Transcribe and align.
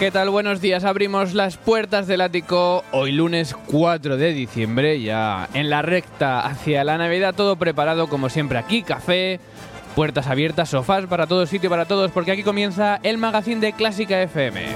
¿Qué 0.00 0.10
tal? 0.10 0.30
Buenos 0.30 0.62
días. 0.62 0.84
Abrimos 0.84 1.34
las 1.34 1.58
puertas 1.58 2.06
del 2.06 2.22
ático 2.22 2.82
hoy 2.90 3.12
lunes 3.12 3.54
4 3.66 4.16
de 4.16 4.32
diciembre, 4.32 5.02
ya 5.02 5.46
en 5.52 5.68
la 5.68 5.82
recta 5.82 6.40
hacia 6.40 6.84
la 6.84 6.96
Navidad, 6.96 7.34
todo 7.34 7.56
preparado 7.56 8.08
como 8.08 8.30
siempre 8.30 8.56
aquí, 8.56 8.82
café, 8.82 9.40
puertas 9.94 10.26
abiertas, 10.26 10.70
sofás 10.70 11.04
para 11.04 11.26
todo 11.26 11.44
sitio, 11.44 11.68
para 11.68 11.84
todos, 11.84 12.10
porque 12.12 12.32
aquí 12.32 12.42
comienza 12.42 12.98
el 13.02 13.18
magazine 13.18 13.60
de 13.60 13.74
Clásica 13.74 14.22
FM. 14.22 14.68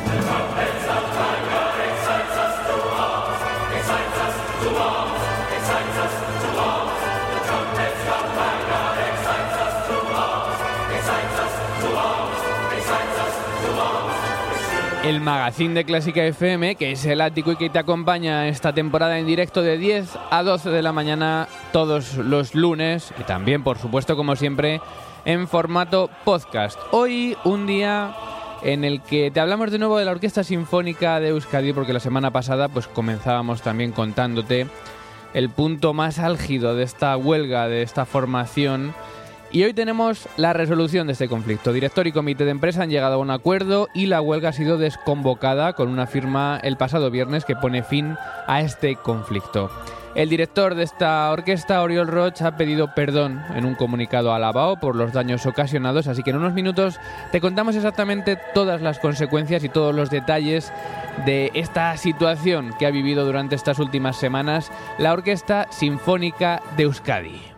El 15.05 15.21
magazine 15.21 15.75
de 15.75 15.85
Clásica 15.85 16.25
FM, 16.25 16.77
que 16.77 16.93
es 16.93 17.05
el 17.05 17.21
ático 17.21 17.53
y 17.53 17.57
que 17.57 17.69
te 17.69 17.79
acompaña 17.79 18.49
esta 18.49 18.73
temporada 18.73 19.19
en 19.19 19.27
directo 19.27 19.61
de 19.61 19.77
10 19.77 20.19
a 20.31 20.43
12 20.43 20.71
de 20.71 20.81
la 20.81 20.93
mañana 20.93 21.47
todos 21.73 22.17
los 22.17 22.55
lunes 22.55 23.13
y 23.21 23.25
también, 23.25 23.63
por 23.63 23.77
supuesto, 23.79 24.17
como 24.17 24.35
siempre, 24.35 24.81
en 25.27 25.47
formato 25.47 26.09
podcast. 26.25 26.79
Hoy 26.91 27.37
un 27.45 27.67
día 27.67 28.15
en 28.63 28.83
el 28.83 29.03
que 29.03 29.31
te 29.31 29.41
hablamos 29.41 29.71
de 29.71 29.79
nuevo 29.79 29.99
de 29.99 30.07
la 30.07 30.13
Orquesta 30.13 30.43
Sinfónica 30.43 31.21
de 31.21 31.29
Euskadi, 31.29 31.75
porque 31.75 31.93
la 31.93 32.01
semana 32.01 32.31
pasada 32.31 32.71
pues 32.71 32.89
comenzábamos 32.89 33.61
también 33.61 33.93
contándote 33.93 34.67
el 35.35 35.51
punto 35.51 35.93
más 35.93 36.19
álgido 36.19 36.75
de 36.75 36.85
esta 36.85 37.15
huelga, 37.19 37.69
de 37.69 37.83
esta 37.83 38.07
formación 38.07 38.95
y 39.55 39.63
hoy 39.63 39.73
tenemos 39.73 40.29
la 40.37 40.53
resolución 40.53 41.07
de 41.07 41.13
este 41.13 41.29
conflicto. 41.29 41.73
Director 41.73 42.09
y 42.09 42.13
comité 42.13 42.45
de 42.45 42.51
empresa 42.51 42.83
han 42.83 42.91
llegado 42.91 43.15
a 43.15 43.19
un 43.19 43.31
acuerdo 43.31 43.89
y 43.95 44.07
la 44.07 44.21
huelga 44.21 44.49
ha 44.49 44.53
sido 44.53 44.79
desconvocada 44.79 45.75
con 45.75 45.89
una 45.89 46.09
firma 46.09 46.59
el 46.65 46.77
pasado 46.77 47.09
viernes 47.09 47.45
que 47.45 47.55
pone 47.55 47.85
fin 47.85 48.17
a 48.49 48.63
este 48.63 48.97
conflicto. 48.97 49.71
El 50.17 50.29
director 50.29 50.75
de 50.75 50.83
esta 50.83 51.31
orquesta, 51.31 51.81
Oriol 51.83 52.09
Roch, 52.09 52.43
ha 52.43 52.57
pedido 52.57 52.95
perdón 52.97 53.43
en 53.55 53.65
un 53.65 53.77
comunicado 53.77 54.35
a 54.35 54.41
Lavao 54.41 54.81
por 54.81 54.97
los 54.97 55.13
daños 55.13 55.47
ocasionados, 55.47 56.09
así 56.09 56.25
que 56.25 56.31
en 56.31 56.39
unos 56.39 56.53
minutos 56.53 56.99
te 57.31 57.41
contamos 57.41 57.77
exactamente 57.77 58.37
todas 58.55 58.83
las 58.83 58.99
consecuencias 58.99 59.63
y 59.63 59.69
todos 59.69 59.95
los 59.95 60.11
detalles 60.11 60.73
de 61.27 61.53
esta 61.55 61.97
situación 61.97 62.75
que 62.77 62.87
ha 62.87 62.91
vivido 62.91 63.25
durante 63.25 63.55
estas 63.55 63.79
últimas 63.79 64.17
semanas 64.17 64.73
la 64.99 65.13
Orquesta 65.13 65.69
Sinfónica 65.71 66.61
de 66.77 66.83
Euskadi. 66.83 67.54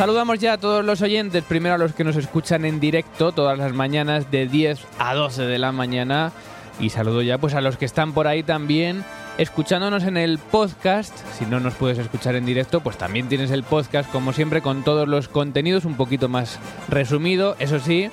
Saludamos 0.00 0.38
ya 0.38 0.54
a 0.54 0.56
todos 0.56 0.82
los 0.82 1.02
oyentes, 1.02 1.44
primero 1.44 1.74
a 1.74 1.78
los 1.78 1.92
que 1.92 2.04
nos 2.04 2.16
escuchan 2.16 2.64
en 2.64 2.80
directo 2.80 3.32
todas 3.32 3.58
las 3.58 3.74
mañanas 3.74 4.30
de 4.30 4.46
10 4.46 4.80
a 4.98 5.12
12 5.12 5.42
de 5.42 5.58
la 5.58 5.72
mañana 5.72 6.32
y 6.80 6.88
saludo 6.88 7.20
ya 7.20 7.36
pues 7.36 7.52
a 7.52 7.60
los 7.60 7.76
que 7.76 7.84
están 7.84 8.14
por 8.14 8.26
ahí 8.26 8.42
también 8.42 9.04
escuchándonos 9.36 10.04
en 10.04 10.16
el 10.16 10.38
podcast. 10.38 11.14
Si 11.38 11.44
no 11.44 11.60
nos 11.60 11.74
puedes 11.74 11.98
escuchar 11.98 12.34
en 12.34 12.46
directo, 12.46 12.80
pues 12.80 12.96
también 12.96 13.28
tienes 13.28 13.50
el 13.50 13.62
podcast 13.62 14.10
como 14.10 14.32
siempre 14.32 14.62
con 14.62 14.84
todos 14.84 15.06
los 15.06 15.28
contenidos 15.28 15.84
un 15.84 15.98
poquito 15.98 16.30
más 16.30 16.58
resumido, 16.88 17.54
eso 17.58 17.78
sí. 17.78 18.10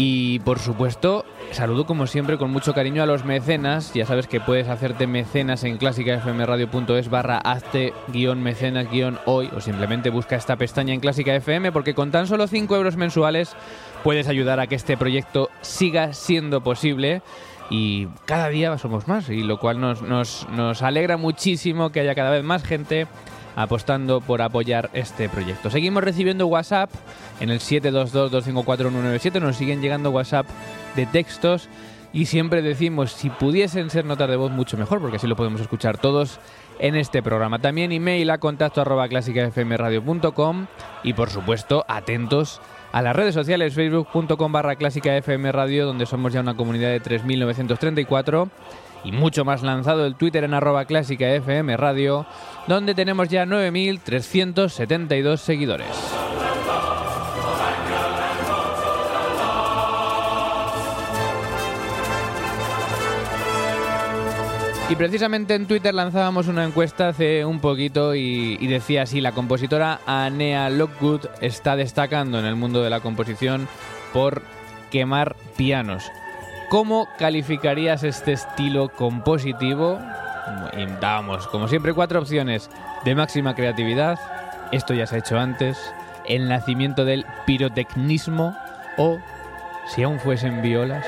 Y 0.00 0.38
por 0.38 0.60
supuesto, 0.60 1.24
saludo 1.50 1.84
como 1.84 2.06
siempre 2.06 2.38
con 2.38 2.52
mucho 2.52 2.72
cariño 2.72 3.02
a 3.02 3.06
los 3.06 3.24
mecenas. 3.24 3.92
Ya 3.94 4.06
sabes 4.06 4.28
que 4.28 4.40
puedes 4.40 4.68
hacerte 4.68 5.08
mecenas 5.08 5.64
en 5.64 5.76
clásicafmradio.es 5.76 7.10
barra 7.10 7.38
hazte 7.38 7.92
guion 8.06 8.40
mecenas 8.40 8.88
guion 8.88 9.18
hoy 9.26 9.50
o 9.56 9.60
simplemente 9.60 10.10
busca 10.10 10.36
esta 10.36 10.54
pestaña 10.54 10.94
en 10.94 11.00
Clásica 11.00 11.34
FM 11.34 11.72
porque 11.72 11.94
con 11.94 12.12
tan 12.12 12.28
solo 12.28 12.46
5 12.46 12.76
euros 12.76 12.96
mensuales 12.96 13.56
puedes 14.04 14.28
ayudar 14.28 14.60
a 14.60 14.68
que 14.68 14.76
este 14.76 14.96
proyecto 14.96 15.50
siga 15.62 16.12
siendo 16.12 16.62
posible 16.62 17.20
y 17.68 18.06
cada 18.24 18.50
día 18.50 18.78
somos 18.78 19.08
más 19.08 19.28
y 19.28 19.42
lo 19.42 19.58
cual 19.58 19.80
nos, 19.80 20.00
nos, 20.02 20.46
nos 20.50 20.80
alegra 20.82 21.16
muchísimo 21.16 21.90
que 21.90 22.00
haya 22.00 22.14
cada 22.14 22.30
vez 22.30 22.44
más 22.44 22.62
gente 22.62 23.08
apostando 23.58 24.20
por 24.20 24.40
apoyar 24.40 24.88
este 24.92 25.28
proyecto. 25.28 25.68
Seguimos 25.68 26.04
recibiendo 26.04 26.46
WhatsApp 26.46 26.90
en 27.40 27.50
el 27.50 27.58
722-254-197, 27.58 29.40
nos 29.40 29.56
siguen 29.56 29.82
llegando 29.82 30.10
WhatsApp 30.10 30.46
de 30.94 31.06
textos 31.06 31.68
y 32.12 32.26
siempre 32.26 32.62
decimos 32.62 33.10
si 33.10 33.30
pudiesen 33.30 33.90
ser 33.90 34.04
notas 34.04 34.30
de 34.30 34.36
voz 34.36 34.52
mucho 34.52 34.78
mejor 34.78 35.00
porque 35.00 35.16
así 35.16 35.26
lo 35.26 35.34
podemos 35.34 35.60
escuchar 35.60 35.98
todos 35.98 36.38
en 36.78 36.94
este 36.94 37.20
programa. 37.20 37.58
También 37.58 37.90
email 37.90 38.30
a 38.30 38.38
contacto 38.38 38.80
arroba 38.80 39.08
clásicafmradio.com 39.08 40.66
y 41.02 41.14
por 41.14 41.30
supuesto 41.30 41.84
atentos 41.88 42.60
a 42.92 43.02
las 43.02 43.16
redes 43.16 43.34
sociales 43.34 43.74
facebook.com 43.74 44.52
barra 44.52 44.76
clásicafmradio 44.76 45.84
donde 45.84 46.06
somos 46.06 46.32
ya 46.32 46.42
una 46.42 46.56
comunidad 46.56 46.90
de 46.90 47.02
3.934 47.02 48.48
y 49.04 49.12
mucho 49.12 49.44
más 49.44 49.62
lanzado 49.62 50.06
el 50.06 50.14
Twitter 50.16 50.44
en 50.44 50.54
arroba 50.54 50.84
clásica 50.84 51.28
FM 51.30 51.76
Radio, 51.76 52.26
donde 52.66 52.94
tenemos 52.94 53.28
ya 53.28 53.44
9.372 53.44 55.36
seguidores. 55.36 55.88
Y 64.90 64.96
precisamente 64.96 65.54
en 65.54 65.66
Twitter 65.66 65.92
lanzábamos 65.92 66.48
una 66.48 66.64
encuesta 66.64 67.08
hace 67.08 67.44
un 67.44 67.60
poquito 67.60 68.14
y, 68.14 68.56
decía 68.68 69.02
así, 69.02 69.20
la 69.20 69.32
compositora 69.32 70.00
Anea 70.06 70.70
Lockwood 70.70 71.26
está 71.42 71.76
destacando 71.76 72.38
en 72.38 72.46
el 72.46 72.56
mundo 72.56 72.82
de 72.82 72.88
la 72.88 73.00
composición 73.00 73.68
por 74.14 74.40
quemar 74.90 75.36
pianos. 75.58 76.04
¿Cómo 76.68 77.08
calificarías 77.18 78.04
este 78.04 78.32
estilo 78.32 78.90
compositivo? 78.90 79.98
Y 80.76 80.84
dábamos, 81.00 81.48
como 81.48 81.66
siempre, 81.66 81.94
cuatro 81.94 82.20
opciones 82.20 82.68
de 83.06 83.14
máxima 83.14 83.54
creatividad. 83.54 84.18
Esto 84.70 84.92
ya 84.92 85.06
se 85.06 85.16
ha 85.16 85.18
hecho 85.20 85.38
antes. 85.38 85.78
El 86.26 86.46
nacimiento 86.46 87.06
del 87.06 87.24
pirotecnismo 87.46 88.54
o 88.98 89.18
si 89.86 90.02
aún 90.02 90.20
fuesen 90.20 90.60
violas. 90.60 91.06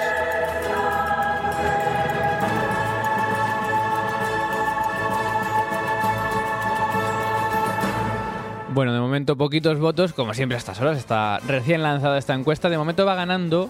Bueno, 8.73 8.95
de 8.95 9.01
momento 9.01 9.37
poquitos 9.37 9.79
votos, 9.79 10.15
como 10.15 10.33
siempre 10.33 10.57
a 10.57 10.59
estas 10.59 10.81
horas, 10.81 10.97
está 10.97 11.39
recién 11.41 11.83
lanzada 11.83 12.17
esta 12.17 12.33
encuesta. 12.33 12.71
De 12.71 12.79
momento 12.79 13.05
va 13.05 13.15
ganando 13.15 13.69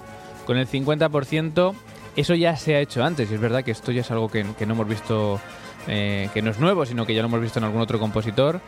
con 0.51 0.59
el 0.59 0.67
50%. 0.67 1.75
Eso 2.17 2.35
ya 2.35 2.57
se 2.57 2.75
ha 2.75 2.81
hecho 2.81 3.05
antes 3.05 3.31
y 3.31 3.35
es 3.35 3.41
verdad 3.41 3.63
que 3.63 3.71
esto 3.71 3.93
ya 3.93 4.01
es 4.01 4.11
algo 4.11 4.29
que, 4.29 4.43
no 4.43 4.73
hemos 4.73 4.89
visto, 4.89 5.41
eh, 5.87 6.29
que 6.35 6.43
no 6.43 6.51
es 6.51 6.59
nuevo, 6.59 6.85
sino 6.85 7.07
que 7.07 7.15
ya 7.15 7.23
lo 7.23 7.29
hemos 7.29 7.41
visto 7.41 7.61
en 7.61 7.67
algún 7.67 7.81
otro 7.81 8.01
compositor. 8.01 8.61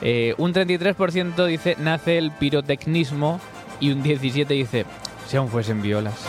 Eh, 0.00 0.36
un 0.38 0.54
33% 0.54 1.44
dice 1.46 1.74
nace 1.80 2.18
el 2.18 2.30
pirotecnismo 2.30 3.40
y 3.80 3.90
un 3.90 4.04
17% 4.04 4.46
dice 4.46 4.86
si 5.26 5.36
aún 5.36 5.48
fuesen 5.48 5.82
violas. 5.82 6.24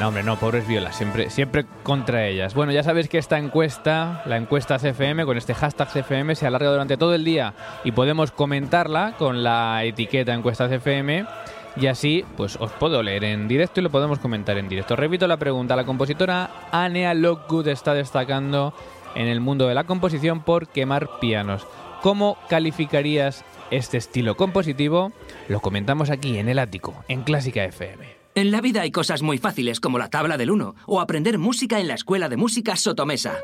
No, 0.00 0.08
hombre, 0.08 0.22
no, 0.22 0.36
pobres 0.36 0.66
violas, 0.68 0.94
siempre, 0.96 1.28
siempre 1.28 1.66
contra 1.82 2.24
ellas. 2.24 2.54
Bueno, 2.54 2.70
ya 2.70 2.84
sabéis 2.84 3.08
que 3.08 3.18
esta 3.18 3.36
encuesta, 3.36 4.22
la 4.26 4.36
encuesta 4.36 4.78
CFM, 4.78 5.24
con 5.24 5.36
este 5.36 5.54
hashtag 5.54 5.88
CFM, 5.88 6.36
se 6.36 6.46
alarga 6.46 6.70
durante 6.70 6.96
todo 6.96 7.14
el 7.14 7.24
día 7.24 7.54
y 7.82 7.90
podemos 7.90 8.30
comentarla 8.30 9.14
con 9.18 9.42
la 9.42 9.82
etiqueta 9.82 10.32
encuesta 10.32 10.68
CFM. 10.68 11.26
Y 11.74 11.88
así, 11.88 12.24
pues 12.36 12.56
os 12.60 12.70
puedo 12.72 13.02
leer 13.02 13.24
en 13.24 13.48
directo 13.48 13.80
y 13.80 13.82
lo 13.82 13.90
podemos 13.90 14.20
comentar 14.20 14.56
en 14.56 14.68
directo. 14.68 14.94
Repito 14.94 15.26
la 15.26 15.36
pregunta. 15.36 15.74
La 15.74 15.84
compositora 15.84 16.50
Anea 16.70 17.12
Lockwood 17.14 17.66
está 17.66 17.92
destacando 17.92 18.74
en 19.16 19.26
el 19.26 19.40
mundo 19.40 19.66
de 19.66 19.74
la 19.74 19.84
composición 19.84 20.42
por 20.42 20.68
quemar 20.68 21.18
pianos. 21.20 21.66
¿Cómo 22.02 22.38
calificarías 22.48 23.44
este 23.72 23.96
estilo 23.96 24.36
compositivo? 24.36 25.10
Lo 25.48 25.58
comentamos 25.58 26.10
aquí 26.10 26.38
en 26.38 26.48
el 26.48 26.60
ático, 26.60 26.94
en 27.08 27.22
Clásica 27.22 27.64
FM. 27.64 28.17
En 28.38 28.52
la 28.52 28.60
vida 28.60 28.82
hay 28.82 28.92
cosas 28.92 29.20
muy 29.20 29.38
fáciles 29.38 29.80
como 29.80 29.98
la 29.98 30.10
tabla 30.10 30.36
del 30.36 30.52
1 30.52 30.76
o 30.86 31.00
aprender 31.00 31.38
música 31.38 31.80
en 31.80 31.88
la 31.88 31.94
Escuela 31.94 32.28
de 32.28 32.36
Música 32.36 32.76
Sotomesa. 32.76 33.34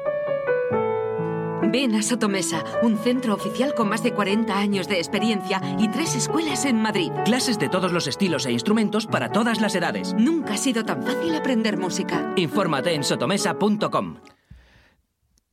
Ven 1.64 1.96
a 1.96 2.02
Sotomesa, 2.02 2.62
un 2.81 2.96
centro 2.99 3.35
oficial 3.35 3.75
con 3.75 3.88
más 3.88 4.05
de 4.05 4.12
40 4.12 4.56
años 4.56 4.87
de 4.87 4.99
experiencia 4.99 5.61
y 5.81 5.88
tres 5.88 6.14
escuelas 6.14 6.64
en 6.64 6.81
Madrid. 6.81 7.11
Clases 7.25 7.58
de 7.58 7.69
todos 7.69 7.91
los 7.91 8.06
estilos 8.06 8.46
e 8.46 8.52
instrumentos 8.52 9.08
para 9.08 9.32
todas 9.32 9.61
las 9.61 9.75
edades. 9.75 10.14
Nunca 10.17 10.55
ha 10.55 10.58
sido 10.58 10.85
tan 10.85 11.02
fácil 11.02 11.35
aprender 11.35 11.76
música. 11.76 12.32
Infórmate 12.37 12.94
en 12.94 13.02
sotomesa.com. 13.02 14.19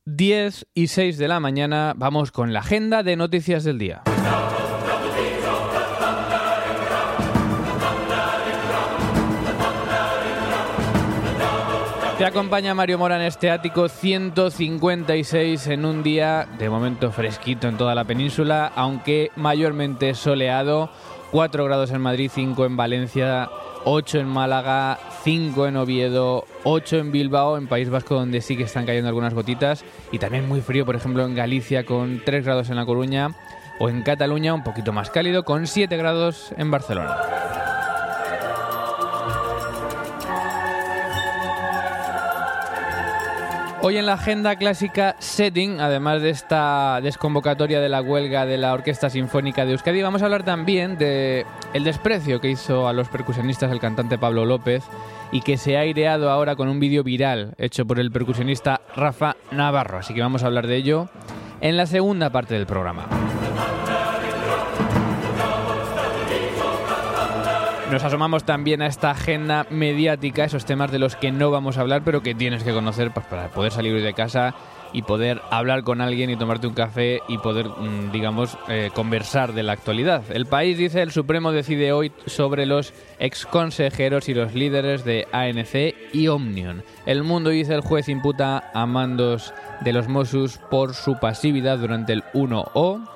10 0.04 0.66
y 0.72 0.86
6 0.86 1.18
de 1.18 1.26
la 1.26 1.40
mañana 1.40 1.94
vamos 1.96 2.30
con 2.30 2.52
la 2.52 2.60
agenda 2.60 3.02
de 3.02 3.16
noticias 3.16 3.64
del 3.64 3.78
día. 3.80 4.04
Te 12.22 12.28
acompaña 12.28 12.72
Mario 12.72 12.98
Mora 12.98 13.16
en 13.16 13.22
este 13.22 13.50
ático 13.50 13.88
156 13.88 15.66
en 15.66 15.84
un 15.84 16.04
día 16.04 16.46
de 16.56 16.70
momento 16.70 17.10
fresquito 17.10 17.66
en 17.66 17.76
toda 17.76 17.96
la 17.96 18.04
península, 18.04 18.70
aunque 18.76 19.32
mayormente 19.34 20.14
soleado. 20.14 20.88
4 21.32 21.64
grados 21.64 21.90
en 21.90 22.00
Madrid, 22.00 22.30
5 22.32 22.64
en 22.64 22.76
Valencia, 22.76 23.50
8 23.86 24.20
en 24.20 24.28
Málaga, 24.28 25.00
5 25.24 25.66
en 25.66 25.76
Oviedo, 25.76 26.44
8 26.62 26.98
en 26.98 27.10
Bilbao, 27.10 27.56
en 27.56 27.66
País 27.66 27.90
Vasco 27.90 28.14
donde 28.14 28.40
sí 28.40 28.56
que 28.56 28.62
están 28.62 28.86
cayendo 28.86 29.08
algunas 29.08 29.34
gotitas 29.34 29.84
y 30.12 30.20
también 30.20 30.46
muy 30.46 30.60
frío, 30.60 30.86
por 30.86 30.94
ejemplo, 30.94 31.26
en 31.26 31.34
Galicia 31.34 31.84
con 31.84 32.22
3 32.24 32.44
grados 32.44 32.70
en 32.70 32.76
La 32.76 32.86
Coruña 32.86 33.30
o 33.80 33.88
en 33.88 34.02
Cataluña 34.02 34.54
un 34.54 34.62
poquito 34.62 34.92
más 34.92 35.10
cálido 35.10 35.42
con 35.42 35.66
7 35.66 35.96
grados 35.96 36.54
en 36.56 36.70
Barcelona. 36.70 37.16
Hoy 43.84 43.96
en 43.96 44.06
la 44.06 44.12
agenda 44.12 44.54
clásica 44.54 45.16
Setting, 45.18 45.80
además 45.80 46.22
de 46.22 46.30
esta 46.30 47.00
desconvocatoria 47.02 47.80
de 47.80 47.88
la 47.88 48.00
huelga 48.00 48.46
de 48.46 48.56
la 48.56 48.74
Orquesta 48.74 49.10
Sinfónica 49.10 49.66
de 49.66 49.72
Euskadi, 49.72 50.00
vamos 50.02 50.22
a 50.22 50.26
hablar 50.26 50.44
también 50.44 50.96
de 50.98 51.44
el 51.74 51.82
desprecio 51.82 52.40
que 52.40 52.48
hizo 52.48 52.86
a 52.86 52.92
los 52.92 53.08
percusionistas 53.08 53.72
el 53.72 53.80
cantante 53.80 54.18
Pablo 54.18 54.46
López 54.46 54.84
y 55.32 55.40
que 55.40 55.56
se 55.56 55.76
ha 55.76 55.80
aireado 55.80 56.30
ahora 56.30 56.54
con 56.54 56.68
un 56.68 56.78
vídeo 56.78 57.02
viral 57.02 57.54
hecho 57.58 57.84
por 57.84 57.98
el 57.98 58.12
percusionista 58.12 58.82
Rafa 58.94 59.34
Navarro. 59.50 59.98
Así 59.98 60.14
que 60.14 60.20
vamos 60.20 60.44
a 60.44 60.46
hablar 60.46 60.68
de 60.68 60.76
ello 60.76 61.08
en 61.60 61.76
la 61.76 61.86
segunda 61.86 62.30
parte 62.30 62.54
del 62.54 62.66
programa. 62.66 63.08
Nos 67.92 68.04
asomamos 68.04 68.44
también 68.44 68.80
a 68.80 68.86
esta 68.86 69.10
agenda 69.10 69.66
mediática, 69.68 70.46
esos 70.46 70.64
temas 70.64 70.90
de 70.90 70.98
los 70.98 71.14
que 71.14 71.30
no 71.30 71.50
vamos 71.50 71.76
a 71.76 71.82
hablar, 71.82 72.00
pero 72.02 72.22
que 72.22 72.34
tienes 72.34 72.64
que 72.64 72.72
conocer 72.72 73.10
pues, 73.10 73.26
para 73.26 73.48
poder 73.48 73.70
salir 73.70 74.02
de 74.02 74.14
casa 74.14 74.54
y 74.94 75.02
poder 75.02 75.42
hablar 75.50 75.82
con 75.82 76.00
alguien 76.00 76.30
y 76.30 76.36
tomarte 76.36 76.66
un 76.66 76.72
café 76.72 77.20
y 77.28 77.36
poder, 77.36 77.66
mm, 77.66 78.10
digamos, 78.10 78.56
eh, 78.68 78.90
conversar 78.94 79.52
de 79.52 79.62
la 79.62 79.72
actualidad. 79.72 80.22
El 80.32 80.46
país 80.46 80.78
dice, 80.78 81.02
el 81.02 81.10
Supremo 81.10 81.52
decide 81.52 81.92
hoy 81.92 82.12
sobre 82.24 82.64
los 82.64 82.94
exconsejeros 83.18 84.26
y 84.30 84.32
los 84.32 84.54
líderes 84.54 85.04
de 85.04 85.28
ANC 85.30 85.94
y 86.14 86.28
Omnion. 86.28 86.84
El 87.04 87.24
mundo 87.24 87.50
dice, 87.50 87.74
el 87.74 87.82
juez 87.82 88.08
imputa 88.08 88.70
a 88.72 88.86
mandos 88.86 89.52
de 89.82 89.92
los 89.92 90.08
Mossos 90.08 90.56
por 90.70 90.94
su 90.94 91.18
pasividad 91.20 91.76
durante 91.76 92.14
el 92.14 92.24
1O. 92.32 93.06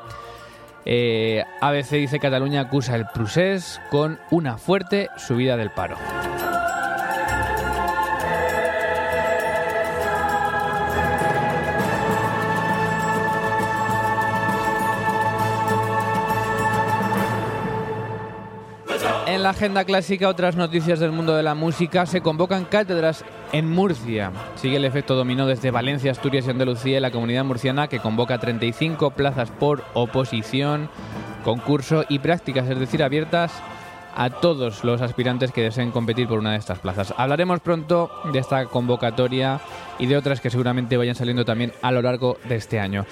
Eh, 0.88 1.44
ABC 1.60 1.90
dice 1.96 2.20
Cataluña 2.20 2.60
acusa 2.62 2.94
el 2.94 3.06
Prusés 3.06 3.80
con 3.90 4.20
una 4.30 4.56
fuerte 4.56 5.10
subida 5.16 5.56
del 5.56 5.70
paro. 5.70 5.96
La 19.46 19.50
agenda 19.50 19.84
clásica, 19.84 20.28
otras 20.28 20.56
noticias 20.56 20.98
del 20.98 21.12
mundo 21.12 21.36
de 21.36 21.44
la 21.44 21.54
música. 21.54 22.04
Se 22.04 22.20
convocan 22.20 22.64
cátedras 22.64 23.24
en 23.52 23.70
Murcia. 23.70 24.32
Sigue 24.56 24.78
el 24.78 24.84
efecto 24.84 25.14
dominó 25.14 25.46
desde 25.46 25.70
Valencia, 25.70 26.10
Asturias 26.10 26.48
y 26.48 26.50
Andalucía. 26.50 27.00
La 27.00 27.12
comunidad 27.12 27.44
murciana 27.44 27.86
que 27.86 28.00
convoca 28.00 28.40
35 28.40 29.12
plazas 29.12 29.52
por 29.52 29.84
oposición, 29.94 30.90
concurso 31.44 32.04
y 32.08 32.18
prácticas, 32.18 32.68
es 32.68 32.80
decir, 32.80 33.04
abiertas 33.04 33.52
a 34.16 34.30
todos 34.30 34.82
los 34.82 35.02
aspirantes 35.02 35.52
que 35.52 35.62
deseen 35.62 35.90
competir 35.90 36.26
por 36.26 36.38
una 36.38 36.52
de 36.52 36.58
estas 36.58 36.78
plazas. 36.78 37.12
Hablaremos 37.16 37.60
pronto 37.60 38.10
de 38.32 38.38
esta 38.38 38.64
convocatoria 38.66 39.60
y 39.98 40.06
de 40.06 40.16
otras 40.16 40.40
que 40.40 40.50
seguramente 40.50 40.96
vayan 40.96 41.14
saliendo 41.14 41.44
también 41.44 41.72
a 41.82 41.92
lo 41.92 42.02
largo 42.02 42.38
de 42.48 42.56
este 42.56 42.80
año. 42.80 43.04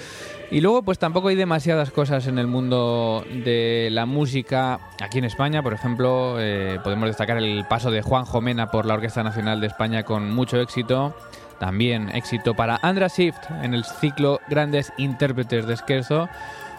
Y 0.51 0.61
luego, 0.61 0.83
pues 0.83 0.99
tampoco 0.99 1.29
hay 1.29 1.37
demasiadas 1.37 1.91
cosas 1.91 2.27
en 2.27 2.39
el 2.39 2.47
mundo 2.47 3.25
de 3.45 3.89
la 3.91 4.07
música 4.07 4.81
aquí 5.01 5.19
en 5.19 5.25
España. 5.25 5.63
Por 5.63 5.75
ejemplo, 5.75 6.37
eh, 6.39 6.79
podemos 6.83 7.09
destacar 7.09 7.37
el 7.39 7.67
paso 7.69 7.91
de 7.91 8.03
Juan 8.03 8.25
Jomena 8.25 8.71
por 8.71 8.87
la 8.87 8.95
Orquesta 8.95 9.23
Nacional 9.23 9.61
de 9.61 9.67
España 9.67 10.05
con 10.05 10.35
mucho 10.35 10.61
éxito. 10.61 11.15
También 11.59 12.09
éxito 12.11 12.55
para 12.55 12.79
Andra 12.83 13.09
Shift 13.09 13.51
en 13.63 13.75
el 13.75 13.85
ciclo 13.85 14.41
Grandes 14.49 14.93
Intérpretes 14.97 15.67
de 15.67 15.77
Scherzo. 15.77 16.29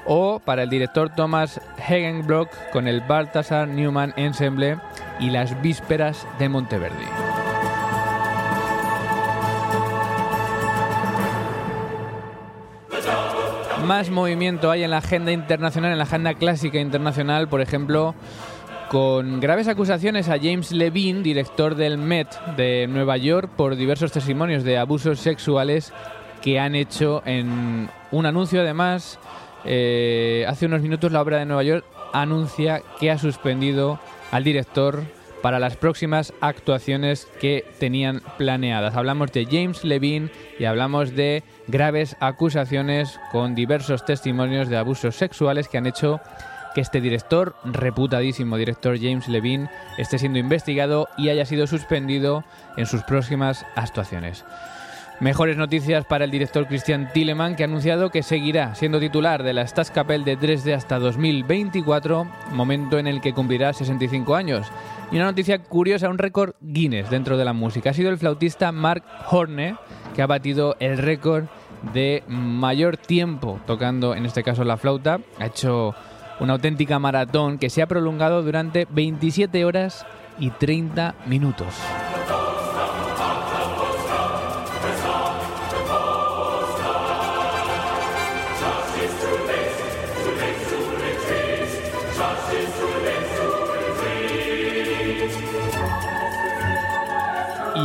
O 0.06 0.40
para 0.40 0.64
el 0.64 0.70
director 0.70 1.10
Thomas 1.16 1.60
Hagenbrock 1.78 2.50
con 2.72 2.88
el 2.88 3.02
Baltasar 3.02 3.68
Newman 3.68 4.14
Ensemble 4.18 4.78
y 5.20 5.32
las 5.32 5.62
Vísperas 5.62 6.28
de 6.38 6.50
Monteverdi. 6.50 7.06
Más 13.86 14.10
movimiento 14.10 14.72
hay 14.72 14.84
en 14.84 14.92
la 14.92 14.98
agenda 14.98 15.32
internacional, 15.32 15.92
en 15.92 16.00
la 16.00 16.06
agenda 16.06 16.34
clásica 16.34 16.80
internacional, 16.80 17.48
por 17.48 17.62
ejemplo, 17.62 18.16
con 18.90 19.40
graves 19.40 19.68
acusaciones 19.68 20.28
a 20.30 20.38
James 20.38 20.72
Levine, 20.72 21.22
director 21.22 21.76
del 21.76 21.98
Met 22.00 22.28
de 22.56 22.88
Nueva 22.88 23.18
York, 23.18 23.50
por 23.56 23.76
diversos 23.76 24.12
testimonios 24.12 24.64
de 24.64 24.78
abusos 24.80 25.20
sexuales 25.20 25.94
que 26.42 26.60
han 26.60 26.76
hecho 26.76 27.22
en 27.26 27.90
un 28.12 28.26
anuncio. 28.26 28.62
Además, 28.62 29.20
eh, 29.66 30.46
hace 30.48 30.66
unos 30.66 30.82
minutos 30.82 31.12
la 31.12 31.22
obra 31.22 31.40
de 31.40 31.46
Nueva 31.46 31.64
York 31.64 31.86
anuncia 32.14 32.82
que 33.00 33.12
ha 33.12 33.18
suspendido 33.18 34.00
al 34.32 34.44
director 34.44 35.04
para 35.42 35.60
las 35.60 35.76
próximas 35.76 36.34
actuaciones 36.42 37.28
que 37.40 37.66
tenían 37.80 38.22
planeadas. 38.38 38.96
Hablamos 38.96 39.32
de 39.32 39.46
James 39.46 39.84
Levine 39.84 40.32
y 40.58 40.66
hablamos 40.66 41.16
de 41.16 41.44
graves 41.68 42.16
acusaciones 42.20 43.20
con 43.32 43.54
diversos 43.54 44.06
testimonios 44.06 44.70
de 44.70 44.78
abusos 44.78 45.16
sexuales 45.16 45.68
que 45.68 45.78
han 45.78 45.86
hecho 45.86 46.20
que 46.74 46.82
este 46.82 47.00
director, 47.00 47.56
reputadísimo 47.64 48.58
director 48.58 48.98
James 48.98 49.28
Levine, 49.28 49.70
esté 49.98 50.20
siendo 50.20 50.40
investigado 50.40 51.08
y 51.18 51.30
haya 51.30 51.46
sido 51.46 51.68
suspendido 51.68 52.44
en 52.76 52.86
sus 52.86 53.04
próximas 53.04 53.66
actuaciones. 53.76 54.44
Mejores 55.22 55.56
noticias 55.56 56.04
para 56.04 56.26
el 56.26 56.32
director 56.32 56.68
Christian 56.68 57.10
Tilleman, 57.14 57.56
que 57.56 57.64
ha 57.64 57.68
anunciado 57.68 58.10
que 58.10 58.22
seguirá 58.22 58.76
siendo 58.76 59.00
titular 59.00 59.44
de 59.44 59.54
la 59.54 59.66
Staatskapelle 59.66 60.26
de 60.26 60.36
Dresde 60.36 60.74
hasta 60.74 61.00
2024, 61.00 62.28
momento 62.52 63.00
en 63.00 63.08
el 63.08 63.22
que 63.22 63.32
cumplirá 63.32 63.72
65 63.72 64.36
años. 64.36 64.68
Y 65.14 65.16
una 65.16 65.26
noticia 65.26 65.60
curiosa, 65.60 66.10
un 66.10 66.18
récord 66.18 66.56
Guinness 66.60 67.10
dentro 67.10 67.38
de 67.38 67.46
la 67.46 67.54
música. 67.54 67.92
Ha 67.92 67.94
sido 67.94 68.10
el 68.10 68.18
flautista 68.18 68.74
Mark 68.74 69.04
Horne, 69.32 69.78
que 70.14 70.22
ha 70.22 70.28
batido 70.28 70.76
el 70.82 70.98
récord 70.98 71.46
de 71.94 72.24
mayor 72.28 72.98
tiempo 72.98 73.62
tocando, 73.66 74.16
en 74.16 74.26
este 74.26 74.44
caso, 74.44 74.66
la 74.66 74.76
flauta. 74.76 75.22
Ha 75.40 75.46
hecho 75.46 75.96
una 76.42 76.54
auténtica 76.54 77.00
maratón 77.00 77.58
que 77.58 77.70
se 77.70 77.82
ha 77.82 77.88
prolongado 77.88 78.44
durante 78.44 78.86
27 78.90 79.64
horas 79.64 80.06
y 80.40 80.50
30 80.50 81.16
minutos. 81.26 81.74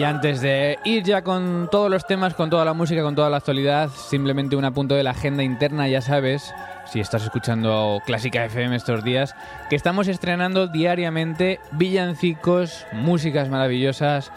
Y 0.01 0.05
antes 0.05 0.41
de 0.41 0.79
ir 0.83 1.03
ya 1.03 1.21
con 1.21 1.69
todos 1.71 1.91
los 1.91 2.07
temas, 2.07 2.33
con 2.33 2.49
toda 2.49 2.65
la 2.65 2.73
música, 2.73 3.03
con 3.03 3.15
toda 3.15 3.29
la 3.29 3.37
actualidad, 3.37 3.91
simplemente 3.91 4.57
un 4.57 4.65
apunto 4.65 4.95
de 4.95 5.03
la 5.03 5.11
agenda 5.11 5.43
interna, 5.43 5.89
ya 5.89 6.01
sabes, 6.01 6.55
si 6.87 7.01
estás 7.01 7.23
escuchando 7.23 8.01
Clásica 8.07 8.47
FM 8.47 8.75
estos 8.77 9.05
días, 9.05 9.37
que 9.69 9.77
estamos 9.77 10.09
estrenando 10.09 10.69
diariamente 10.69 11.61
villancicos, 11.73 12.87
músicas 12.93 13.51
maravillosas, 13.51 14.33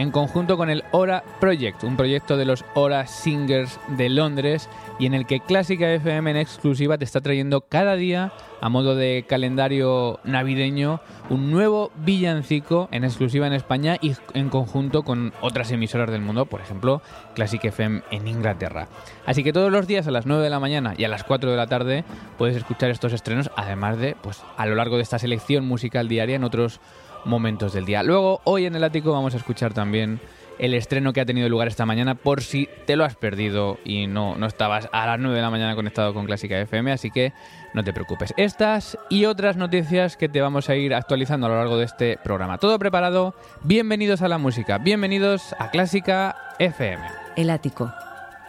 en 0.00 0.10
conjunto 0.12 0.56
con 0.56 0.70
el 0.70 0.82
Hora 0.92 1.22
Project, 1.40 1.84
un 1.84 1.98
proyecto 1.98 2.38
de 2.38 2.46
los 2.46 2.64
Hora 2.72 3.06
Singers 3.06 3.78
de 3.98 4.08
Londres 4.08 4.70
y 4.98 5.04
en 5.04 5.12
el 5.12 5.26
que 5.26 5.40
Clásica 5.40 5.92
FM 5.92 6.30
en 6.30 6.36
exclusiva 6.38 6.96
te 6.96 7.04
está 7.04 7.20
trayendo 7.20 7.60
cada 7.60 7.96
día, 7.96 8.32
a 8.62 8.70
modo 8.70 8.94
de 8.94 9.26
calendario 9.28 10.18
navideño, 10.24 11.02
un 11.28 11.50
nuevo 11.50 11.90
villancico 11.96 12.88
en 12.92 13.04
exclusiva 13.04 13.46
en 13.46 13.52
España 13.52 13.98
y 14.00 14.14
en 14.32 14.48
conjunto 14.48 15.02
con 15.02 15.34
otras 15.42 15.70
emisoras 15.70 16.10
del 16.10 16.22
mundo, 16.22 16.46
por 16.46 16.62
ejemplo, 16.62 17.02
Classic 17.34 17.62
FM 17.62 18.02
en 18.10 18.26
Inglaterra. 18.26 18.88
Así 19.26 19.44
que 19.44 19.52
todos 19.52 19.70
los 19.70 19.86
días 19.86 20.06
a 20.06 20.10
las 20.10 20.24
9 20.24 20.42
de 20.42 20.50
la 20.50 20.60
mañana 20.60 20.94
y 20.96 21.04
a 21.04 21.08
las 21.08 21.24
4 21.24 21.50
de 21.50 21.56
la 21.58 21.66
tarde 21.66 22.04
puedes 22.38 22.56
escuchar 22.56 22.88
estos 22.88 23.12
estrenos, 23.12 23.50
además 23.54 23.98
de, 23.98 24.16
pues, 24.22 24.42
a 24.56 24.64
lo 24.64 24.76
largo 24.76 24.96
de 24.96 25.02
esta 25.02 25.18
selección 25.18 25.66
musical 25.66 26.08
diaria 26.08 26.36
en 26.36 26.44
otros 26.44 26.80
momentos 27.24 27.72
del 27.72 27.84
día. 27.84 28.02
Luego, 28.02 28.40
hoy 28.44 28.66
en 28.66 28.74
el 28.74 28.84
ático 28.84 29.12
vamos 29.12 29.34
a 29.34 29.38
escuchar 29.38 29.72
también 29.74 30.20
el 30.60 30.74
estreno 30.74 31.14
que 31.14 31.22
ha 31.22 31.26
tenido 31.26 31.48
lugar 31.48 31.68
esta 31.68 31.86
mañana 31.86 32.14
por 32.14 32.42
si 32.42 32.68
te 32.86 32.94
lo 32.94 33.04
has 33.04 33.16
perdido 33.16 33.78
y 33.82 34.06
no, 34.06 34.36
no 34.36 34.46
estabas 34.46 34.90
a 34.92 35.06
las 35.06 35.18
9 35.18 35.34
de 35.34 35.42
la 35.42 35.50
mañana 35.50 35.74
conectado 35.74 36.12
con 36.12 36.26
Clásica 36.26 36.60
FM, 36.60 36.92
así 36.92 37.10
que 37.10 37.32
no 37.72 37.82
te 37.82 37.94
preocupes. 37.94 38.34
Estas 38.36 38.98
y 39.08 39.24
otras 39.24 39.56
noticias 39.56 40.18
que 40.18 40.28
te 40.28 40.42
vamos 40.42 40.68
a 40.68 40.76
ir 40.76 40.94
actualizando 40.94 41.46
a 41.46 41.50
lo 41.50 41.56
largo 41.56 41.78
de 41.78 41.86
este 41.86 42.18
programa. 42.22 42.58
Todo 42.58 42.78
preparado, 42.78 43.34
bienvenidos 43.62 44.20
a 44.20 44.28
la 44.28 44.36
música, 44.36 44.76
bienvenidos 44.76 45.54
a 45.58 45.70
Clásica 45.70 46.36
FM. 46.58 47.02
El 47.36 47.48
ático, 47.48 47.90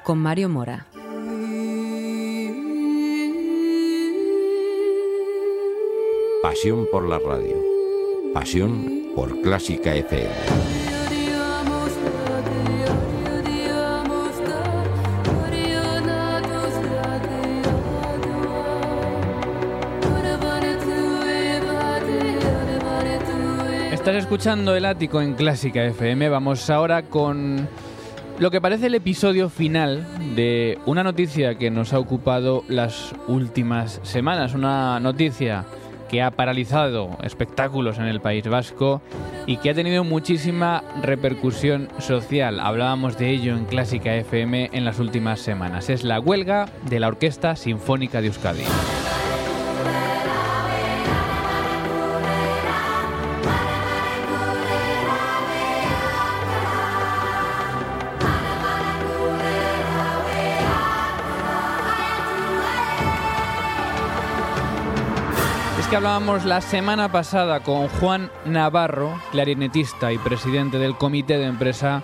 con 0.04 0.18
Mario 0.18 0.50
Mora. 0.50 0.86
Pasión 6.42 6.88
por 6.92 7.08
la 7.08 7.20
radio. 7.20 7.71
Pasión 8.34 9.12
por 9.14 9.42
Clásica 9.42 9.94
FM. 9.94 10.30
Estás 23.92 24.16
escuchando 24.16 24.76
El 24.78 24.86
Ático 24.86 25.22
en 25.22 25.34
Clásica 25.34 25.84
FM. 25.84 26.30
Vamos 26.30 26.70
ahora 26.70 27.04
con 27.04 27.68
lo 28.40 28.50
que 28.50 28.62
parece 28.62 28.88
el 28.88 28.96
episodio 28.96 29.50
final 29.50 30.08
de 30.36 30.80
una 30.86 31.04
noticia 31.04 31.56
que 31.56 31.70
nos 31.70 31.92
ha 31.92 32.00
ocupado 32.00 32.64
las 32.70 33.14
últimas 33.28 34.00
semanas. 34.04 34.54
Una 34.56 35.02
noticia 35.02 35.66
que 36.12 36.22
ha 36.22 36.30
paralizado 36.30 37.18
espectáculos 37.24 37.98
en 37.98 38.04
el 38.04 38.20
País 38.20 38.46
Vasco 38.46 39.02
y 39.48 39.58
que 39.58 39.70
ha 39.70 39.74
tenido 39.74 40.04
muchísima 40.04 40.84
repercusión 41.02 41.88
social. 42.00 42.60
Hablábamos 42.60 43.18
de 43.18 43.30
ello 43.30 43.56
en 43.56 43.64
Clásica 43.64 44.14
FM 44.14 44.72
en 44.74 44.84
las 44.84 45.00
últimas 45.00 45.40
semanas. 45.40 45.90
Es 45.90 46.04
la 46.04 46.20
huelga 46.20 46.68
de 46.90 47.00
la 47.00 47.08
Orquesta 47.08 47.56
Sinfónica 47.56 48.20
de 48.20 48.28
Euskadi. 48.28 48.64
Que 65.92 65.98
hablábamos 65.98 66.46
la 66.46 66.62
semana 66.62 67.12
pasada 67.12 67.60
con 67.60 67.90
Juan 67.90 68.32
Navarro, 68.46 69.22
clarinetista 69.32 70.14
y 70.14 70.18
presidente 70.18 70.80
del 70.80 70.96
comité 70.96 71.38
de 71.38 71.48
empresa, 71.48 72.02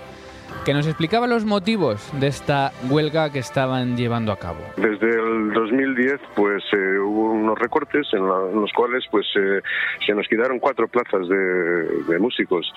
que 0.65 0.73
nos 0.73 0.85
explicaba 0.87 1.27
los 1.27 1.45
motivos 1.45 2.11
de 2.19 2.27
esta 2.27 2.71
huelga 2.89 3.31
que 3.31 3.39
estaban 3.39 3.95
llevando 3.97 4.31
a 4.31 4.37
cabo. 4.37 4.59
Desde 4.77 5.09
el 5.09 5.53
2010 5.53 6.19
pues 6.35 6.63
eh, 6.73 6.99
hubo 6.99 7.31
unos 7.31 7.57
recortes 7.57 8.07
en, 8.13 8.27
la- 8.27 8.49
en 8.51 8.61
los 8.61 8.71
cuales 8.73 9.03
pues 9.11 9.25
eh, 9.35 9.61
se 10.05 10.13
nos 10.13 10.27
quedaron 10.27 10.59
cuatro 10.59 10.87
plazas 10.87 11.27
de, 11.27 12.03
de 12.07 12.19
músicos 12.19 12.71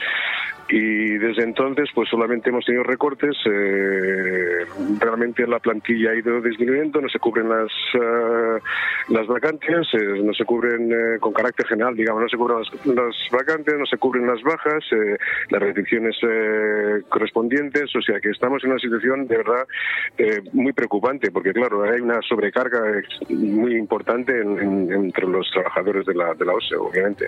y 0.69 1.19
desde 1.19 1.43
entonces 1.43 1.89
pues 1.95 2.09
solamente 2.09 2.51
hemos 2.51 2.65
tenido 2.65 2.85
recortes 2.85 3.37
eh, 3.45 4.67
realmente 5.01 5.47
la 5.47 5.59
plantilla 5.59 6.11
ha 6.11 6.15
ido 6.15 6.41
disminuyendo 6.41 7.01
no 7.01 7.09
se 7.09 7.19
cubren 7.19 7.49
las 7.49 7.71
eh, 7.95 8.61
las 9.09 9.27
vacantes 9.27 9.89
eh, 9.95 10.21
no 10.23 10.33
se 10.33 10.45
cubren 10.45 10.93
eh, 10.93 11.19
con 11.19 11.33
carácter 11.33 11.67
general 11.67 11.95
digamos 11.97 12.23
no 12.23 12.29
se 12.29 12.37
cubren 12.37 12.59
las, 12.59 12.87
las 12.87 13.17
vacantes 13.33 13.75
no 13.79 13.87
se 13.87 13.97
cubren 13.99 14.27
las 14.27 14.41
bajas 14.43 14.85
las 15.49 15.61
restricciones 15.61 16.17
eh, 16.23 17.03
o 17.61 18.03
sea 18.03 18.21
que 18.21 18.31
estamos 18.31 18.63
en 18.65 18.71
una 18.71 18.79
situación 18.81 19.27
de 19.27 19.37
verdad 19.37 19.67
eh, 20.19 20.41
muy 20.53 20.73
preocupante 20.73 21.31
porque 21.31 21.53
claro 21.53 21.83
hay 21.85 22.01
una 22.01 22.21
sobrecarga 22.23 22.81
muy 23.29 23.77
importante 23.77 24.41
en- 24.41 24.91
entre 24.93 25.27
los 25.27 25.51
trabajadores 25.51 26.07
de 26.07 26.15
la 26.15 26.35
de 26.35 26.45
la 26.45 26.53
OSE 26.55 26.77
obviamente 26.77 27.27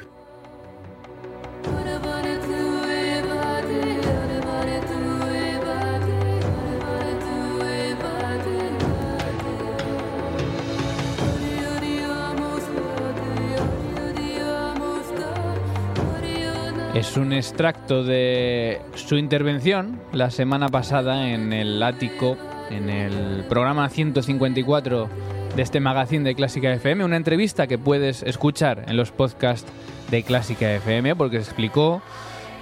Es 16.94 17.16
un 17.16 17.32
extracto 17.32 18.04
de 18.04 18.82
su 18.96 19.16
intervención 19.16 19.98
la 20.12 20.30
semana 20.30 20.68
pasada 20.68 21.30
en 21.30 21.54
el 21.54 21.82
ático, 21.82 22.36
en 22.68 22.90
el 22.90 23.44
programa 23.48 23.88
154 23.88 25.08
de 25.56 25.62
este 25.62 25.80
magazine 25.80 26.22
de 26.22 26.34
Clásica 26.34 26.70
FM, 26.70 27.02
una 27.02 27.16
entrevista 27.16 27.66
que 27.66 27.78
puedes 27.78 28.22
escuchar 28.22 28.84
en 28.88 28.98
los 28.98 29.10
podcasts 29.10 29.72
de 30.10 30.22
Clásica 30.22 30.70
FM 30.70 31.16
porque 31.16 31.38
explicó 31.38 32.02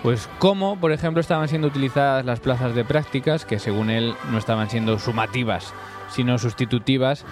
pues 0.04 0.28
cómo, 0.38 0.78
por 0.78 0.92
ejemplo, 0.92 1.20
estaban 1.20 1.49
siendo 1.49 1.66
utilizadas 1.66 2.25
las 2.25 2.38
plazas 2.38 2.72
de 2.76 2.84
prácticas 2.84 3.44
que 3.44 3.58
según 3.58 3.90
él 3.90 4.14
no 4.30 4.38
estaban 4.38 4.70
siendo 4.70 5.00
sumativas, 5.00 5.75
sino 6.08 6.38
sustitutivas 6.38 7.25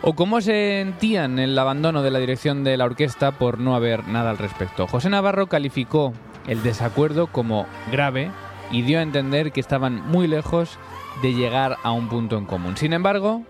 o 0.00 0.14
cómo 0.14 0.40
sentían 0.40 1.38
el 1.38 1.58
abandono 1.58 2.02
de 2.02 2.10
la 2.10 2.18
dirección 2.20 2.64
de 2.64 2.76
la 2.78 2.86
orquesta 2.86 3.32
por 3.32 3.58
no 3.58 3.74
haber 3.74 4.08
nada 4.08 4.30
al 4.30 4.38
respecto. 4.38 4.86
José 4.86 5.10
Navarro 5.10 5.48
calificó 5.48 6.14
el 6.46 6.62
desacuerdo 6.62 7.26
como 7.26 7.66
grave 7.90 8.30
y 8.70 8.82
dio 8.82 8.98
a 8.98 9.02
entender 9.02 9.52
que 9.52 9.60
estaban 9.60 10.06
muy 10.08 10.26
lejos 10.26 10.78
de 11.22 11.34
llegar 11.34 11.76
a 11.82 11.92
un 11.92 12.08
punto 12.08 12.38
en 12.38 12.46
común. 12.46 12.76
Sin 12.76 12.92
embargo, 12.92 13.42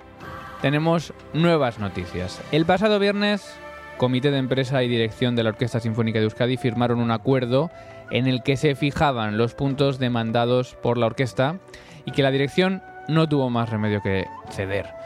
tenemos 0.62 1.12
nuevas 1.32 1.78
noticias. 1.78 2.40
El 2.52 2.64
pasado 2.64 2.98
viernes, 2.98 3.56
Comité 3.96 4.30
de 4.30 4.38
Empresa 4.38 4.82
y 4.82 4.88
Dirección 4.88 5.36
de 5.36 5.42
la 5.42 5.50
Orquesta 5.50 5.80
Sinfónica 5.80 6.18
de 6.18 6.24
Euskadi 6.24 6.56
firmaron 6.56 7.00
un 7.00 7.10
acuerdo 7.10 7.70
en 8.10 8.26
el 8.26 8.42
que 8.42 8.56
se 8.56 8.74
fijaban 8.74 9.36
los 9.36 9.54
puntos 9.54 9.98
demandados 9.98 10.76
por 10.82 10.98
la 10.98 11.06
orquesta 11.06 11.56
y 12.04 12.12
que 12.12 12.22
la 12.22 12.30
dirección 12.30 12.82
no 13.08 13.28
tuvo 13.28 13.50
más 13.50 13.70
remedio 13.70 14.00
que 14.02 14.26
ceder. 14.50 14.97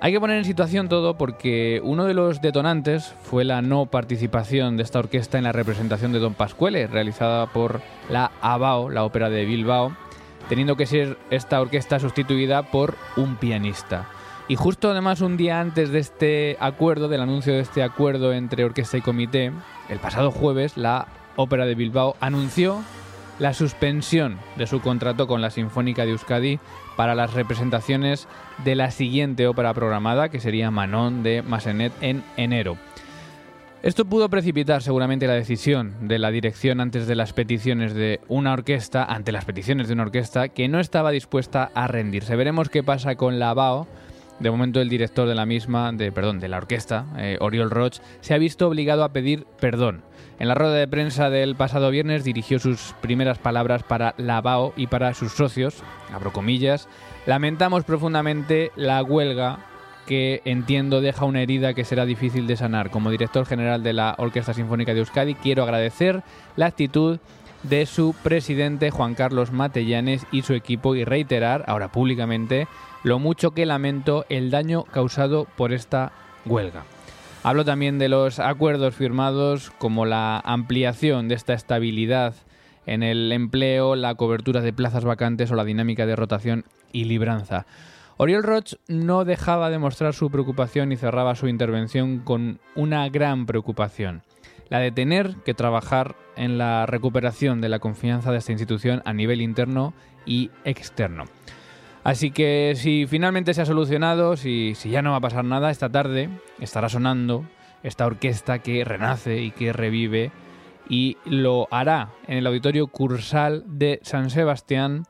Hay 0.00 0.12
que 0.12 0.20
poner 0.20 0.38
en 0.38 0.44
situación 0.44 0.88
todo 0.88 1.18
porque 1.18 1.80
uno 1.82 2.04
de 2.04 2.14
los 2.14 2.40
detonantes 2.40 3.14
fue 3.24 3.44
la 3.44 3.62
no 3.62 3.86
participación 3.86 4.76
de 4.76 4.84
esta 4.84 5.00
orquesta 5.00 5.38
en 5.38 5.44
la 5.44 5.50
representación 5.50 6.12
de 6.12 6.20
Don 6.20 6.34
Pascuele, 6.34 6.86
realizada 6.86 7.46
por 7.46 7.80
la 8.08 8.30
ABAO, 8.40 8.90
la 8.90 9.02
ópera 9.02 9.28
de 9.28 9.44
Bilbao, 9.44 9.96
teniendo 10.48 10.76
que 10.76 10.86
ser 10.86 11.18
esta 11.30 11.60
orquesta 11.60 11.98
sustituida 11.98 12.62
por 12.62 12.94
un 13.16 13.36
pianista. 13.36 14.06
Y 14.46 14.54
justo 14.54 14.88
además 14.88 15.20
un 15.20 15.36
día 15.36 15.60
antes 15.60 15.90
de 15.90 15.98
este 15.98 16.56
acuerdo, 16.60 17.08
del 17.08 17.20
anuncio 17.20 17.52
de 17.52 17.60
este 17.60 17.82
acuerdo 17.82 18.32
entre 18.32 18.64
orquesta 18.64 18.98
y 18.98 19.02
comité, 19.02 19.50
el 19.88 19.98
pasado 19.98 20.30
jueves 20.30 20.76
la 20.76 21.08
ópera 21.34 21.66
de 21.66 21.74
Bilbao 21.74 22.14
anunció 22.20 22.82
la 23.38 23.54
suspensión 23.54 24.38
de 24.56 24.66
su 24.66 24.80
contrato 24.80 25.26
con 25.26 25.40
la 25.40 25.50
Sinfónica 25.50 26.04
de 26.04 26.12
Euskadi 26.12 26.58
para 26.96 27.14
las 27.14 27.34
representaciones 27.34 28.28
de 28.64 28.74
la 28.74 28.90
siguiente 28.90 29.46
ópera 29.46 29.74
programada, 29.74 30.28
que 30.28 30.40
sería 30.40 30.70
Manon 30.70 31.22
de 31.22 31.42
Massenet 31.42 31.92
en 32.00 32.24
enero. 32.36 32.76
Esto 33.80 34.04
pudo 34.04 34.28
precipitar 34.28 34.82
seguramente 34.82 35.28
la 35.28 35.34
decisión 35.34 35.94
de 36.08 36.18
la 36.18 36.32
dirección 36.32 36.80
antes 36.80 37.06
de 37.06 37.14
las 37.14 37.32
peticiones 37.32 37.94
de 37.94 38.20
una 38.26 38.52
orquesta, 38.52 39.04
ante 39.04 39.30
las 39.30 39.44
peticiones 39.44 39.86
de 39.86 39.94
una 39.94 40.02
orquesta 40.02 40.48
que 40.48 40.66
no 40.66 40.80
estaba 40.80 41.12
dispuesta 41.12 41.70
a 41.74 41.86
rendirse. 41.86 42.34
Veremos 42.34 42.70
qué 42.70 42.82
pasa 42.82 43.14
con 43.14 43.38
la 43.38 43.54
BAO 43.54 43.86
De 44.40 44.50
momento 44.50 44.80
el 44.80 44.88
director 44.88 45.26
de 45.28 45.34
la 45.34 45.46
misma, 45.46 45.90
de 45.92 46.12
perdón, 46.12 46.38
de 46.38 46.48
la 46.48 46.58
orquesta, 46.58 47.06
eh, 47.16 47.38
Oriol 47.40 47.70
Roch, 47.70 47.98
se 48.20 48.34
ha 48.34 48.38
visto 48.38 48.68
obligado 48.68 49.02
a 49.02 49.12
pedir 49.12 49.46
perdón. 49.60 50.02
En 50.38 50.46
la 50.46 50.54
rueda 50.54 50.74
de 50.74 50.86
prensa 50.86 51.30
del 51.30 51.56
pasado 51.56 51.90
viernes 51.90 52.22
dirigió 52.22 52.60
sus 52.60 52.94
primeras 53.00 53.38
palabras 53.38 53.82
para 53.82 54.14
la 54.16 54.40
BAO 54.40 54.72
y 54.76 54.86
para 54.86 55.12
sus 55.14 55.32
socios, 55.32 55.82
abro 56.14 56.32
comillas, 56.32 56.88
lamentamos 57.26 57.82
profundamente 57.82 58.70
la 58.76 59.02
huelga 59.02 59.58
que 60.06 60.40
entiendo 60.44 61.00
deja 61.00 61.24
una 61.24 61.42
herida 61.42 61.74
que 61.74 61.84
será 61.84 62.06
difícil 62.06 62.46
de 62.46 62.56
sanar. 62.56 62.90
Como 62.90 63.10
director 63.10 63.44
general 63.44 63.82
de 63.82 63.92
la 63.92 64.14
Orquesta 64.18 64.54
Sinfónica 64.54 64.94
de 64.94 65.00
Euskadi, 65.00 65.34
quiero 65.34 65.64
agradecer 65.64 66.22
la 66.56 66.66
actitud 66.66 67.18
de 67.64 67.86
su 67.86 68.14
presidente 68.22 68.90
Juan 68.90 69.14
Carlos 69.14 69.52
Matellanes 69.52 70.26
y 70.30 70.42
su 70.42 70.54
equipo 70.54 70.94
y 70.94 71.04
reiterar, 71.04 71.64
ahora 71.66 71.90
públicamente, 71.90 72.68
lo 73.02 73.18
mucho 73.18 73.52
que 73.52 73.66
lamento 73.66 74.24
el 74.28 74.50
daño 74.50 74.84
causado 74.84 75.46
por 75.56 75.72
esta 75.72 76.12
huelga. 76.44 76.84
Hablo 77.42 77.64
también 77.64 77.98
de 77.98 78.08
los 78.08 78.40
acuerdos 78.40 78.94
firmados 78.94 79.70
como 79.78 80.04
la 80.04 80.40
ampliación 80.40 81.28
de 81.28 81.34
esta 81.34 81.54
estabilidad 81.54 82.34
en 82.86 83.02
el 83.02 83.30
empleo, 83.32 83.94
la 83.96 84.14
cobertura 84.14 84.60
de 84.60 84.72
plazas 84.72 85.04
vacantes 85.04 85.50
o 85.50 85.54
la 85.54 85.64
dinámica 85.64 86.06
de 86.06 86.16
rotación 86.16 86.64
y 86.92 87.04
libranza. 87.04 87.66
Oriol 88.16 88.42
Roch 88.42 88.74
no 88.88 89.24
dejaba 89.24 89.70
de 89.70 89.78
mostrar 89.78 90.12
su 90.12 90.30
preocupación 90.30 90.90
y 90.90 90.96
cerraba 90.96 91.36
su 91.36 91.46
intervención 91.46 92.18
con 92.18 92.58
una 92.74 93.08
gran 93.08 93.46
preocupación, 93.46 94.22
la 94.70 94.80
de 94.80 94.90
tener 94.90 95.36
que 95.44 95.54
trabajar 95.54 96.16
en 96.36 96.58
la 96.58 96.86
recuperación 96.86 97.60
de 97.60 97.68
la 97.68 97.78
confianza 97.78 98.32
de 98.32 98.38
esta 98.38 98.52
institución 98.52 99.02
a 99.04 99.12
nivel 99.12 99.40
interno 99.40 99.94
y 100.26 100.50
externo. 100.64 101.26
Así 102.08 102.30
que 102.30 102.72
si 102.74 103.06
finalmente 103.06 103.52
se 103.52 103.60
ha 103.60 103.66
solucionado, 103.66 104.38
si, 104.38 104.74
si 104.74 104.88
ya 104.88 105.02
no 105.02 105.10
va 105.10 105.18
a 105.18 105.20
pasar 105.20 105.44
nada, 105.44 105.70
esta 105.70 105.90
tarde 105.90 106.30
estará 106.58 106.88
sonando 106.88 107.44
esta 107.82 108.06
orquesta 108.06 108.60
que 108.60 108.82
renace 108.82 109.42
y 109.42 109.50
que 109.50 109.74
revive 109.74 110.32
y 110.88 111.18
lo 111.26 111.68
hará 111.70 112.08
en 112.26 112.38
el 112.38 112.46
auditorio 112.46 112.86
Cursal 112.86 113.62
de 113.66 114.00
San 114.04 114.30
Sebastián 114.30 115.04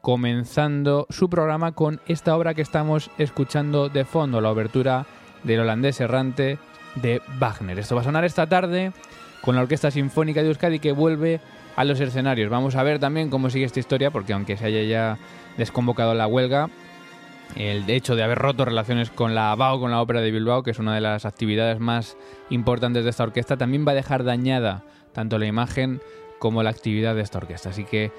comenzando 0.00 1.08
su 1.10 1.28
programa 1.28 1.72
con 1.72 2.00
esta 2.06 2.36
obra 2.36 2.54
que 2.54 2.62
estamos 2.62 3.10
escuchando 3.18 3.88
de 3.88 4.04
fondo, 4.04 4.40
la 4.40 4.52
obertura 4.52 5.06
del 5.42 5.58
holandés 5.58 6.00
errante 6.00 6.60
de 6.94 7.20
Wagner. 7.40 7.80
Esto 7.80 7.96
va 7.96 8.02
a 8.02 8.04
sonar 8.04 8.24
esta 8.24 8.46
tarde 8.48 8.92
con 9.40 9.56
la 9.56 9.62
Orquesta 9.62 9.90
Sinfónica 9.90 10.40
de 10.40 10.50
Euskadi 10.50 10.78
que 10.78 10.92
vuelve 10.92 11.40
a 11.76 11.84
los 11.84 12.00
escenarios. 12.00 12.50
Vamos 12.50 12.76
a 12.76 12.82
ver 12.82 12.98
también 12.98 13.30
cómo 13.30 13.50
sigue 13.50 13.64
esta 13.64 13.80
historia, 13.80 14.10
porque 14.10 14.32
aunque 14.32 14.56
se 14.56 14.66
haya 14.66 14.82
ya 14.82 15.18
desconvocado 15.56 16.14
la 16.14 16.26
huelga, 16.26 16.68
el 17.56 17.88
hecho 17.88 18.16
de 18.16 18.22
haber 18.22 18.38
roto 18.38 18.64
relaciones 18.64 19.10
con 19.10 19.34
la 19.34 19.52
ABAO, 19.52 19.80
con 19.80 19.90
la 19.90 20.00
Ópera 20.00 20.20
de 20.20 20.30
Bilbao, 20.30 20.62
que 20.62 20.72
es 20.72 20.78
una 20.78 20.94
de 20.94 21.00
las 21.00 21.24
actividades 21.24 21.78
más 21.78 22.16
importantes 22.50 23.04
de 23.04 23.10
esta 23.10 23.24
orquesta, 23.24 23.56
también 23.56 23.86
va 23.86 23.92
a 23.92 23.96
dejar 23.96 24.24
dañada 24.24 24.82
tanto 25.12 25.38
la 25.38 25.46
imagen 25.46 26.00
como 26.38 26.62
la 26.62 26.70
actividad 26.70 27.14
de 27.14 27.22
esta 27.22 27.38
orquesta. 27.38 27.70
Así 27.70 27.84
que 27.84 28.12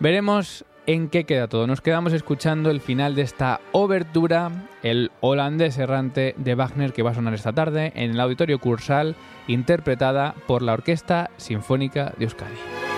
veremos 0.00 0.64
en 0.86 1.08
qué 1.08 1.24
queda 1.24 1.46
todo. 1.46 1.66
Nos 1.66 1.80
quedamos 1.80 2.12
escuchando 2.12 2.70
el 2.70 2.80
final 2.80 3.14
de 3.14 3.22
esta 3.22 3.60
obertura, 3.72 4.50
el 4.82 5.12
holandés 5.20 5.78
errante 5.78 6.34
de 6.36 6.54
Wagner 6.54 6.92
que 6.92 7.02
va 7.02 7.10
a 7.10 7.14
sonar 7.14 7.34
esta 7.34 7.52
tarde 7.52 7.92
en 7.94 8.10
el 8.10 8.20
Auditorio 8.20 8.58
Cursal, 8.58 9.14
interpretada 9.46 10.34
por 10.46 10.62
la 10.62 10.72
Orquesta 10.72 11.30
Sinfónica 11.36 12.12
de 12.18 12.24
Euskadi. 12.24 12.89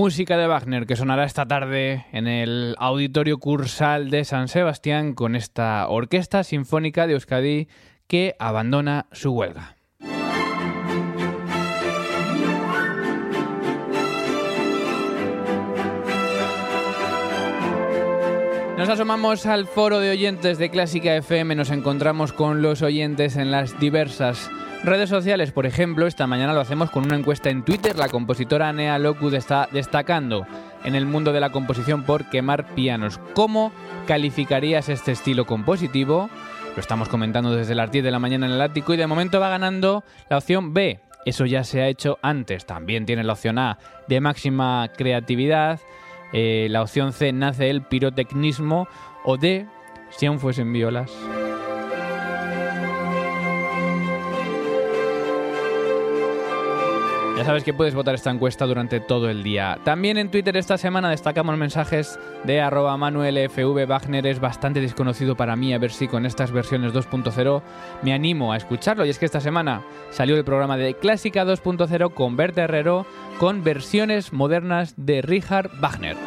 Música 0.00 0.38
de 0.38 0.46
Wagner 0.46 0.86
que 0.86 0.96
sonará 0.96 1.24
esta 1.24 1.46
tarde 1.46 2.06
en 2.10 2.26
el 2.26 2.74
Auditorio 2.78 3.36
Cursal 3.36 4.08
de 4.08 4.24
San 4.24 4.48
Sebastián 4.48 5.12
con 5.12 5.36
esta 5.36 5.86
Orquesta 5.90 6.42
Sinfónica 6.42 7.06
de 7.06 7.12
Euskadi 7.12 7.68
que 8.06 8.34
abandona 8.38 9.08
su 9.12 9.32
huelga. 9.32 9.76
Nos 18.78 18.88
asomamos 18.88 19.44
al 19.44 19.66
foro 19.66 20.00
de 20.00 20.12
oyentes 20.12 20.56
de 20.56 20.70
Clásica 20.70 21.14
FM, 21.14 21.56
nos 21.56 21.70
encontramos 21.70 22.32
con 22.32 22.62
los 22.62 22.80
oyentes 22.80 23.36
en 23.36 23.50
las 23.50 23.78
diversas 23.78 24.50
redes 24.84 25.08
sociales. 25.08 25.52
Por 25.52 25.66
ejemplo, 25.66 26.06
esta 26.06 26.26
mañana 26.26 26.52
lo 26.52 26.60
hacemos 26.60 26.90
con 26.90 27.04
una 27.04 27.16
encuesta 27.16 27.50
en 27.50 27.64
Twitter. 27.64 27.96
La 27.96 28.08
compositora 28.08 28.72
Nea 28.72 28.98
Lockwood 28.98 29.34
está 29.34 29.68
destacando 29.72 30.46
en 30.84 30.94
el 30.94 31.06
mundo 31.06 31.32
de 31.32 31.40
la 31.40 31.50
composición 31.50 32.04
por 32.04 32.28
quemar 32.30 32.66
pianos. 32.74 33.20
¿Cómo 33.34 33.72
calificarías 34.06 34.88
este 34.88 35.12
estilo 35.12 35.46
compositivo? 35.46 36.30
Lo 36.74 36.80
estamos 36.80 37.08
comentando 37.08 37.54
desde 37.54 37.74
las 37.74 37.90
10 37.90 38.04
de 38.04 38.10
la 38.10 38.18
mañana 38.18 38.46
en 38.46 38.52
el 38.52 38.60
ático 38.60 38.94
y 38.94 38.96
de 38.96 39.06
momento 39.06 39.40
va 39.40 39.48
ganando 39.48 40.04
la 40.28 40.38
opción 40.38 40.72
B. 40.72 41.00
Eso 41.26 41.44
ya 41.44 41.64
se 41.64 41.82
ha 41.82 41.88
hecho 41.88 42.18
antes. 42.22 42.64
También 42.64 43.04
tiene 43.04 43.24
la 43.24 43.34
opción 43.34 43.58
A 43.58 43.78
de 44.08 44.20
máxima 44.20 44.90
creatividad. 44.96 45.80
Eh, 46.32 46.68
la 46.70 46.82
opción 46.82 47.12
C 47.12 47.32
nace 47.32 47.70
el 47.70 47.82
pirotecnismo 47.82 48.88
o 49.24 49.36
D 49.36 49.66
si 50.10 50.26
aún 50.26 50.38
fuesen 50.38 50.72
violas. 50.72 51.10
Ya 57.40 57.46
sabes 57.46 57.64
que 57.64 57.72
puedes 57.72 57.94
votar 57.94 58.14
esta 58.14 58.30
encuesta 58.30 58.66
durante 58.66 59.00
todo 59.00 59.30
el 59.30 59.42
día. 59.42 59.78
También 59.82 60.18
en 60.18 60.30
Twitter 60.30 60.58
esta 60.58 60.76
semana 60.76 61.08
destacamos 61.08 61.56
mensajes 61.56 62.20
de 62.44 62.60
arroba 62.60 62.98
manuelfv. 62.98 63.86
Wagner 63.86 64.26
es 64.26 64.40
bastante 64.40 64.82
desconocido 64.82 65.38
para 65.38 65.56
mí, 65.56 65.72
a 65.72 65.78
ver 65.78 65.90
si 65.90 66.06
con 66.06 66.26
estas 66.26 66.52
versiones 66.52 66.92
2.0 66.92 67.62
me 68.02 68.12
animo 68.12 68.52
a 68.52 68.58
escucharlo. 68.58 69.06
Y 69.06 69.08
es 69.08 69.18
que 69.18 69.24
esta 69.24 69.40
semana 69.40 69.80
salió 70.10 70.36
el 70.36 70.44
programa 70.44 70.76
de 70.76 70.92
Clásica 70.92 71.46
2.0 71.46 72.12
con 72.12 72.36
Berta 72.36 72.64
Herrero 72.64 73.06
con 73.38 73.64
versiones 73.64 74.34
modernas 74.34 74.92
de 74.98 75.22
Richard 75.22 75.70
Wagner. 75.80 76.18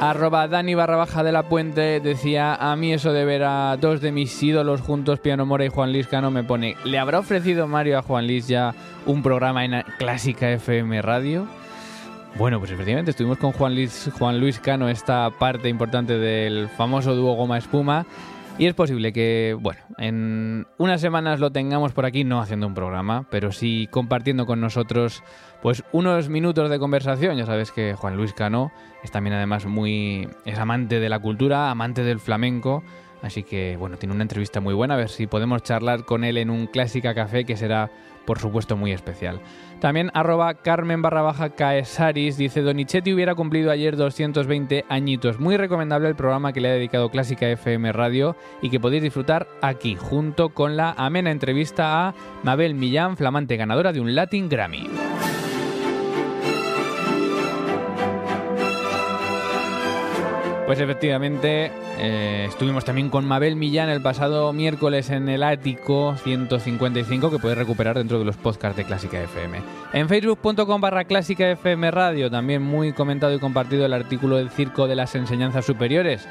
Arroba 0.00 0.48
Dani 0.48 0.74
barra 0.74 0.96
baja 0.96 1.22
de 1.22 1.30
la 1.30 1.42
puente 1.42 2.00
decía 2.00 2.54
a 2.54 2.74
mí 2.74 2.94
eso 2.94 3.12
de 3.12 3.26
ver 3.26 3.42
a 3.44 3.76
dos 3.78 4.00
de 4.00 4.12
mis 4.12 4.42
ídolos 4.42 4.80
juntos, 4.80 5.20
Piano 5.20 5.44
Mora 5.44 5.66
y 5.66 5.68
Juan 5.68 5.92
Luis 5.92 6.06
Cano, 6.06 6.30
me 6.30 6.42
pone, 6.42 6.74
¿le 6.84 6.98
habrá 6.98 7.18
ofrecido 7.18 7.68
Mario 7.68 7.98
a 7.98 8.02
Juan 8.02 8.26
Luis 8.26 8.48
ya 8.48 8.74
un 9.04 9.22
programa 9.22 9.62
en 9.62 9.82
Clásica 9.98 10.50
FM 10.50 11.02
Radio? 11.02 11.46
Bueno, 12.36 12.60
pues 12.60 12.70
efectivamente 12.70 13.10
estuvimos 13.10 13.36
con 13.36 13.52
Juan 13.52 13.74
Luis, 13.74 14.10
Juan 14.18 14.40
Luis 14.40 14.58
Cano, 14.58 14.88
esta 14.88 15.28
parte 15.38 15.68
importante 15.68 16.16
del 16.16 16.70
famoso 16.70 17.14
dúo 17.14 17.34
Goma 17.34 17.58
Espuma. 17.58 18.06
Y 18.60 18.66
es 18.66 18.74
posible 18.74 19.14
que, 19.14 19.56
bueno, 19.58 19.80
en 19.96 20.66
unas 20.76 21.00
semanas 21.00 21.40
lo 21.40 21.50
tengamos 21.50 21.92
por 21.94 22.04
aquí, 22.04 22.24
no 22.24 22.42
haciendo 22.42 22.66
un 22.66 22.74
programa, 22.74 23.26
pero 23.30 23.52
sí 23.52 23.88
compartiendo 23.90 24.44
con 24.44 24.60
nosotros 24.60 25.22
pues 25.62 25.82
unos 25.92 26.28
minutos 26.28 26.68
de 26.68 26.78
conversación. 26.78 27.38
Ya 27.38 27.46
sabes 27.46 27.72
que 27.72 27.94
Juan 27.94 28.18
Luis 28.18 28.34
Cano 28.34 28.70
es 29.02 29.10
también 29.10 29.32
además 29.32 29.64
muy... 29.64 30.28
es 30.44 30.58
amante 30.58 31.00
de 31.00 31.08
la 31.08 31.20
cultura, 31.20 31.70
amante 31.70 32.04
del 32.04 32.20
flamenco. 32.20 32.84
Así 33.22 33.42
que 33.42 33.76
bueno, 33.76 33.96
tiene 33.96 34.14
una 34.14 34.22
entrevista 34.22 34.60
muy 34.60 34.74
buena, 34.74 34.94
a 34.94 34.98
ver 34.98 35.08
si 35.08 35.26
podemos 35.26 35.62
charlar 35.62 36.04
con 36.04 36.24
él 36.24 36.38
en 36.38 36.50
un 36.50 36.66
Clásica 36.66 37.14
Café 37.14 37.44
que 37.44 37.56
será 37.56 37.90
por 38.24 38.38
supuesto 38.38 38.76
muy 38.76 38.92
especial. 38.92 39.40
También 39.80 40.10
arroba 40.14 40.54
Carmen 40.54 41.02
barra 41.02 41.22
baja 41.22 41.50
Caesaris 41.50 42.36
dice 42.36 42.60
Donichetti 42.60 43.12
hubiera 43.12 43.34
cumplido 43.34 43.70
ayer 43.70 43.96
220 43.96 44.84
añitos. 44.88 45.40
Muy 45.40 45.56
recomendable 45.56 46.08
el 46.08 46.16
programa 46.16 46.52
que 46.52 46.60
le 46.60 46.68
ha 46.68 46.72
dedicado 46.74 47.10
Clásica 47.10 47.48
FM 47.48 47.92
Radio 47.92 48.36
y 48.62 48.70
que 48.70 48.78
podéis 48.78 49.02
disfrutar 49.02 49.48
aquí, 49.62 49.96
junto 49.96 50.50
con 50.50 50.76
la 50.76 50.92
amena 50.92 51.30
entrevista 51.30 52.08
a 52.08 52.14
Mabel 52.42 52.74
Millán, 52.74 53.16
flamante 53.16 53.56
ganadora 53.56 53.92
de 53.92 54.00
un 54.00 54.14
Latin 54.14 54.48
Grammy. 54.48 54.86
Pues 60.70 60.78
efectivamente, 60.78 61.72
eh, 61.98 62.46
estuvimos 62.48 62.84
también 62.84 63.10
con 63.10 63.24
Mabel 63.24 63.56
Millán 63.56 63.88
el 63.88 64.00
pasado 64.00 64.52
miércoles 64.52 65.10
en 65.10 65.28
el 65.28 65.42
ático 65.42 66.14
155 66.22 67.28
que 67.28 67.40
puedes 67.40 67.58
recuperar 67.58 67.98
dentro 67.98 68.20
de 68.20 68.24
los 68.24 68.36
podcasts 68.36 68.76
de 68.76 68.84
Clásica 68.84 69.20
FM. 69.20 69.60
En 69.92 70.08
facebook.com 70.08 70.80
barra 70.80 71.06
Clásica 71.06 71.50
FM 71.50 71.90
Radio 71.90 72.30
también 72.30 72.62
muy 72.62 72.92
comentado 72.92 73.34
y 73.34 73.40
compartido 73.40 73.84
el 73.84 73.92
artículo 73.92 74.36
del 74.36 74.48
Circo 74.48 74.86
de 74.86 74.94
las 74.94 75.12
Enseñanzas 75.16 75.64
Superiores. 75.64 76.28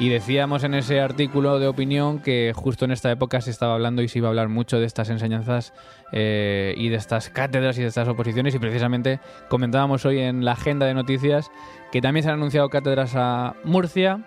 Y 0.00 0.08
decíamos 0.08 0.64
en 0.64 0.74
ese 0.74 1.00
artículo 1.00 1.60
de 1.60 1.68
opinión 1.68 2.18
que 2.18 2.52
justo 2.54 2.84
en 2.84 2.90
esta 2.90 3.12
época 3.12 3.40
se 3.40 3.50
estaba 3.50 3.74
hablando 3.74 4.02
y 4.02 4.08
se 4.08 4.18
iba 4.18 4.26
a 4.26 4.30
hablar 4.30 4.48
mucho 4.48 4.80
de 4.80 4.86
estas 4.86 5.08
enseñanzas 5.08 5.72
eh, 6.10 6.74
y 6.76 6.88
de 6.88 6.96
estas 6.96 7.30
cátedras 7.30 7.78
y 7.78 7.82
de 7.82 7.88
estas 7.88 8.08
oposiciones 8.08 8.56
y 8.56 8.58
precisamente 8.58 9.20
comentábamos 9.48 10.04
hoy 10.04 10.18
en 10.18 10.44
la 10.44 10.52
agenda 10.52 10.86
de 10.86 10.94
noticias 10.94 11.48
que 11.92 12.00
también 12.00 12.24
se 12.24 12.30
han 12.30 12.36
anunciado 12.36 12.70
cátedras 12.70 13.12
a 13.14 13.54
Murcia 13.62 14.24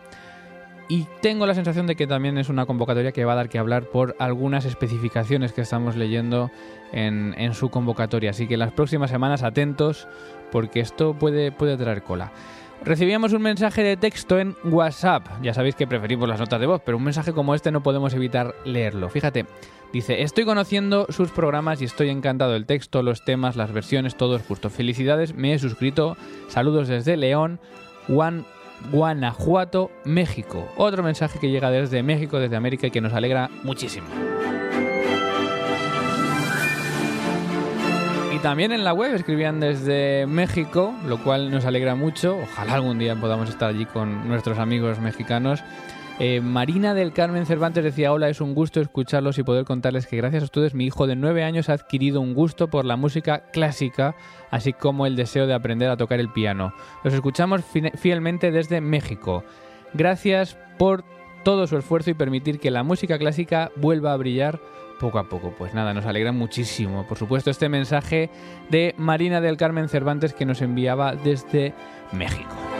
y 0.88 1.06
tengo 1.22 1.46
la 1.46 1.54
sensación 1.54 1.86
de 1.86 1.98
que 1.98 2.08
también 2.08 2.38
es 2.38 2.48
una 2.48 2.66
convocatoria 2.66 3.12
que 3.12 3.26
va 3.26 3.34
a 3.34 3.36
dar 3.36 3.50
que 3.50 3.60
hablar 3.60 3.88
por 3.88 4.16
algunas 4.20 4.64
especificaciones 4.64 5.52
que 5.52 5.60
estamos 5.60 5.98
leyendo 5.98 6.50
en, 6.94 7.36
en 7.38 7.54
su 7.54 7.70
convocatoria. 7.70 8.30
Así 8.30 8.48
que 8.48 8.56
las 8.56 8.72
próximas 8.72 9.12
semanas 9.12 9.44
atentos 9.44 10.08
porque 10.50 10.80
esto 10.80 11.14
puede, 11.14 11.52
puede 11.52 11.76
traer 11.76 12.04
cola. 12.04 12.32
Recibíamos 12.84 13.34
un 13.34 13.42
mensaje 13.42 13.84
de 13.84 13.98
texto 13.98 14.40
en 14.40 14.56
WhatsApp. 14.64 15.28
Ya 15.42 15.54
sabéis 15.54 15.76
que 15.76 15.88
preferimos 15.88 16.30
las 16.30 16.40
notas 16.40 16.60
de 16.60 16.68
voz, 16.68 16.82
pero 16.86 16.98
un 16.98 17.04
mensaje 17.04 17.34
como 17.34 17.54
este 17.54 17.72
no 17.72 17.84
podemos 17.84 18.14
evitar 18.14 18.56
leerlo. 18.64 19.10
Fíjate, 19.10 19.46
dice, 19.92 20.22
estoy 20.22 20.46
conociendo 20.46 21.06
sus 21.10 21.32
programas 21.32 21.82
y 21.82 21.86
estoy 21.86 22.10
encantado. 22.10 22.56
El 22.56 22.66
texto, 22.66 23.04
los 23.04 23.26
temas, 23.26 23.56
las 23.58 23.74
versiones, 23.74 24.16
todo 24.16 24.38
es 24.38 24.46
justo. 24.46 24.70
Felicidades, 24.70 25.36
me 25.36 25.54
he 25.54 25.60
suscrito. 25.60 26.16
Saludos 26.48 26.88
desde 26.88 27.18
León, 27.18 27.60
Guanajuato, 28.92 29.92
México. 30.06 30.68
Otro 30.78 31.04
mensaje 31.04 31.40
que 31.40 31.50
llega 31.50 31.72
desde 31.72 32.04
México, 32.04 32.40
desde 32.40 32.56
América 32.56 32.88
y 32.88 32.92
que 32.92 33.02
nos 33.02 33.14
alegra 33.14 33.50
muchísimo. 33.64 34.08
Y 38.38 38.40
también 38.40 38.72
en 38.72 38.84
la 38.84 38.94
web 38.94 39.16
escribían 39.16 39.60
desde 39.60 40.28
México, 40.28 40.94
lo 41.08 41.18
cual 41.24 41.50
nos 41.50 41.66
alegra 41.66 41.96
mucho. 41.96 42.38
Ojalá 42.38 42.76
algún 42.76 43.00
día 43.00 43.16
podamos 43.16 43.50
estar 43.50 43.68
allí 43.68 43.88
con 43.88 44.28
nuestros 44.28 44.60
amigos 44.60 45.00
mexicanos. 45.00 45.64
Eh, 46.20 46.40
Marina 46.40 46.94
del 46.94 47.14
Carmen 47.14 47.48
Cervantes 47.48 47.84
decía, 47.84 48.14
hola, 48.14 48.30
es 48.30 48.40
un 48.40 48.54
gusto 48.54 48.80
escucharlos 48.80 49.40
y 49.40 49.44
poder 49.44 49.66
contarles 49.66 50.06
que 50.06 50.18
gracias 50.18 50.44
a 50.44 50.46
ustedes 50.46 50.76
mi 50.76 50.86
hijo 50.86 51.08
de 51.08 51.16
nueve 51.16 51.44
años 51.44 51.68
ha 51.70 51.74
adquirido 51.74 52.22
un 52.22 52.36
gusto 52.36 52.68
por 52.68 52.86
la 52.86 52.96
música 52.96 53.50
clásica, 53.52 54.16
así 54.52 54.72
como 54.72 55.08
el 55.08 55.16
deseo 55.16 55.48
de 55.48 55.56
aprender 55.56 55.90
a 55.90 55.98
tocar 55.98 56.20
el 56.20 56.32
piano. 56.32 56.76
Los 57.04 57.16
escuchamos 57.16 57.64
fielmente 57.96 58.52
desde 58.52 58.82
México. 58.82 59.46
Gracias 59.96 60.60
por 60.78 61.04
todo 61.44 61.66
su 61.66 61.76
esfuerzo 61.76 62.12
y 62.12 62.14
permitir 62.14 62.60
que 62.60 62.70
la 62.70 62.84
música 62.84 63.18
clásica 63.18 63.72
vuelva 63.78 64.14
a 64.14 64.18
brillar 64.18 64.60
poco 65.00 65.20
a 65.20 65.30
poco. 65.30 65.54
Pues 65.58 65.74
nada, 65.74 65.94
nos 65.94 66.06
alegra 66.06 66.32
muchísimo. 66.32 67.08
Por 67.08 67.18
supuesto, 67.18 67.50
este 67.50 67.70
mensaje 67.70 68.30
de 68.70 68.94
Marina 68.98 69.42
del 69.42 69.58
Carmen 69.58 69.90
Cervantes 69.90 70.34
que 70.34 70.46
nos 70.46 70.62
enviaba 70.62 71.16
desde 71.16 71.74
México. 72.12 72.77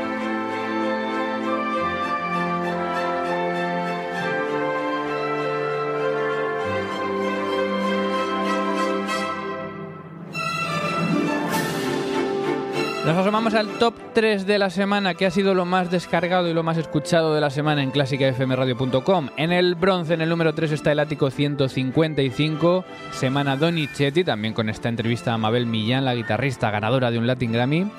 Nos 13.08 13.16
asomamos 13.16 13.54
al 13.54 13.70
top 13.80 13.94
3 14.14 14.46
de 14.46 14.60
la 14.60 14.70
semana, 14.70 15.14
que 15.14 15.26
ha 15.26 15.32
sido 15.32 15.54
lo 15.54 15.64
más 15.64 15.90
descargado 15.90 16.50
y 16.50 16.54
lo 16.54 16.62
más 16.62 16.78
escuchado 16.78 17.34
de 17.34 17.40
la 17.40 17.50
semana 17.50 17.82
en 17.82 17.92
clásicafmradio.com. 17.92 19.30
En 19.38 19.54
el 19.54 19.76
bronce, 19.76 20.16
en 20.16 20.20
el 20.20 20.28
número 20.28 20.54
3, 20.54 20.74
está 20.74 20.92
el 20.92 21.00
ático 21.00 21.32
155, 21.32 22.84
Semana 23.12 23.56
Donizetti, 23.56 24.26
también 24.26 24.54
con 24.54 24.68
esta 24.68 24.90
entrevista 24.90 25.34
a 25.34 25.38
Mabel 25.38 25.68
Millán, 25.68 26.04
la 26.04 26.16
guitarrista 26.16 26.70
ganadora 26.70 27.10
de 27.10 27.18
un 27.18 27.28
Latin 27.28 27.54
Grammy. 27.54 27.90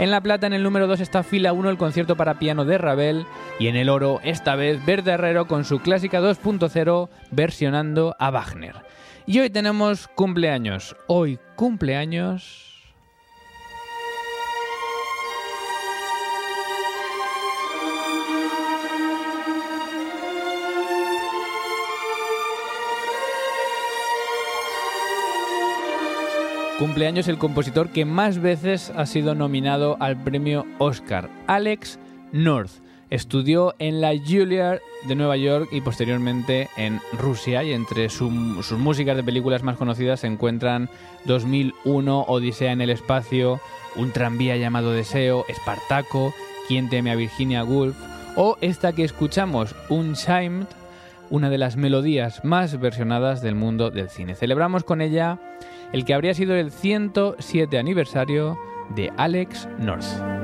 En 0.00 0.10
la 0.10 0.20
plata, 0.20 0.48
en 0.48 0.52
el 0.52 0.64
número 0.64 0.88
2, 0.88 0.98
está 0.98 1.22
Fila 1.22 1.52
1, 1.52 1.70
el 1.70 1.78
concierto 1.78 2.16
para 2.16 2.40
piano 2.40 2.64
de 2.64 2.76
Ravel. 2.76 3.24
Y 3.60 3.68
en 3.68 3.76
el 3.76 3.88
oro, 3.88 4.18
esta 4.24 4.56
vez, 4.56 4.84
Verde 4.84 5.12
Herrero 5.12 5.46
con 5.46 5.64
su 5.64 5.78
clásica 5.78 6.20
2.0 6.20 7.08
versionando 7.30 8.16
a 8.18 8.32
Wagner. 8.32 8.74
Y 9.26 9.38
hoy 9.38 9.48
tenemos 9.48 10.08
cumpleaños. 10.08 10.96
Hoy 11.06 11.38
cumpleaños... 11.54 12.75
cumpleaños 26.78 27.26
el 27.28 27.38
compositor 27.38 27.88
que 27.88 28.04
más 28.04 28.38
veces 28.38 28.92
ha 28.94 29.06
sido 29.06 29.34
nominado 29.34 29.96
al 29.98 30.22
premio 30.22 30.66
Oscar, 30.78 31.30
Alex 31.46 31.98
North. 32.32 32.70
Estudió 33.08 33.74
en 33.78 34.00
la 34.00 34.10
Juilliard 34.10 34.80
de 35.06 35.14
Nueva 35.14 35.36
York 35.36 35.68
y 35.72 35.80
posteriormente 35.80 36.68
en 36.76 37.00
Rusia 37.18 37.62
y 37.62 37.72
entre 37.72 38.10
sus 38.10 38.30
músicas 38.72 39.16
de 39.16 39.24
películas 39.24 39.62
más 39.62 39.76
conocidas 39.76 40.20
se 40.20 40.26
encuentran 40.26 40.90
2001, 41.24 42.22
Odisea 42.22 42.72
en 42.72 42.80
el 42.80 42.90
espacio, 42.90 43.60
Un 43.94 44.10
tranvía 44.10 44.56
llamado 44.56 44.92
Deseo, 44.92 45.44
Espartaco, 45.48 46.34
Quien 46.68 46.90
teme 46.90 47.10
a 47.10 47.16
Virginia 47.16 47.64
Woolf 47.64 47.96
o 48.36 48.58
esta 48.60 48.92
que 48.92 49.04
escuchamos, 49.04 49.74
Unchimed, 49.88 50.66
una 51.30 51.48
de 51.48 51.58
las 51.58 51.76
melodías 51.76 52.44
más 52.44 52.78
versionadas 52.78 53.40
del 53.40 53.54
mundo 53.54 53.90
del 53.90 54.10
cine. 54.10 54.34
Celebramos 54.34 54.84
con 54.84 55.00
ella 55.00 55.38
el 55.92 56.04
que 56.04 56.14
habría 56.14 56.34
sido 56.34 56.54
el 56.54 56.70
107 56.70 57.78
aniversario 57.78 58.58
de 58.94 59.12
Alex 59.16 59.68
North. 59.78 60.35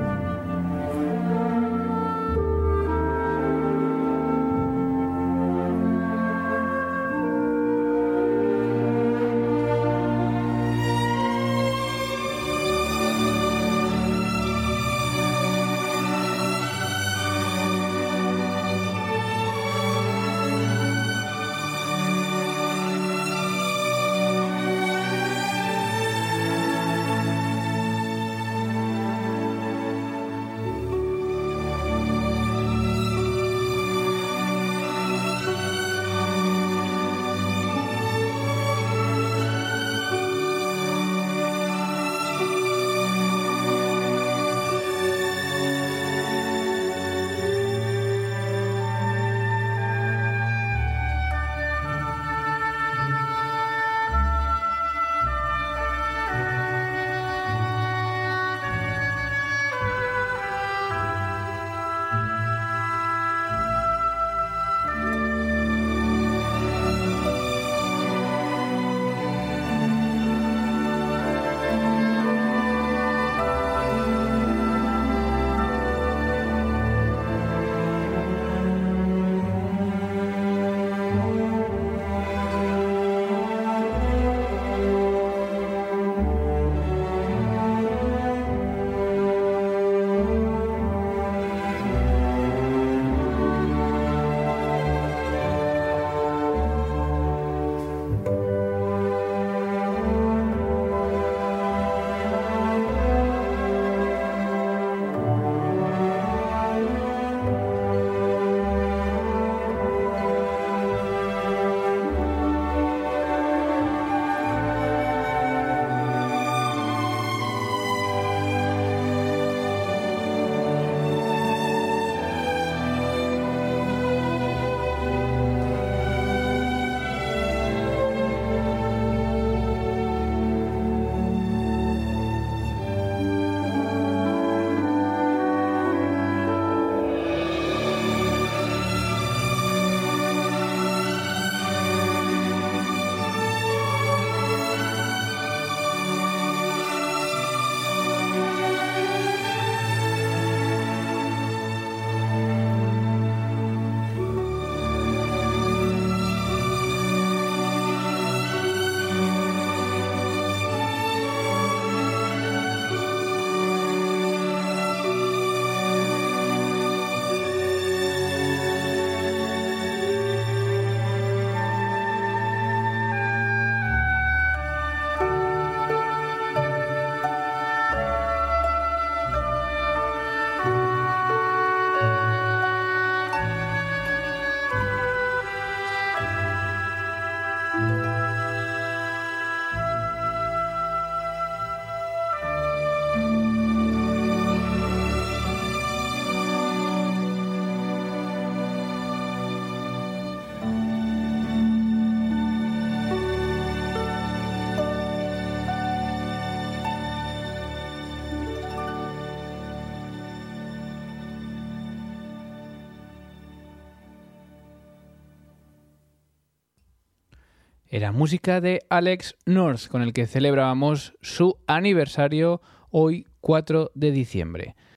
Era 217.95 218.11
música 218.11 218.59
de 218.59 218.81
Alex 218.89 219.35
North, 219.45 219.87
con 219.87 220.01
el 220.01 220.13
que 220.13 220.25
celebrábamos 220.25 221.13
su 221.21 221.59
aniversario 221.67 222.59
hoy 222.89 223.27
4 223.39 223.91
de 223.93 224.09
diciembre. 224.09 224.75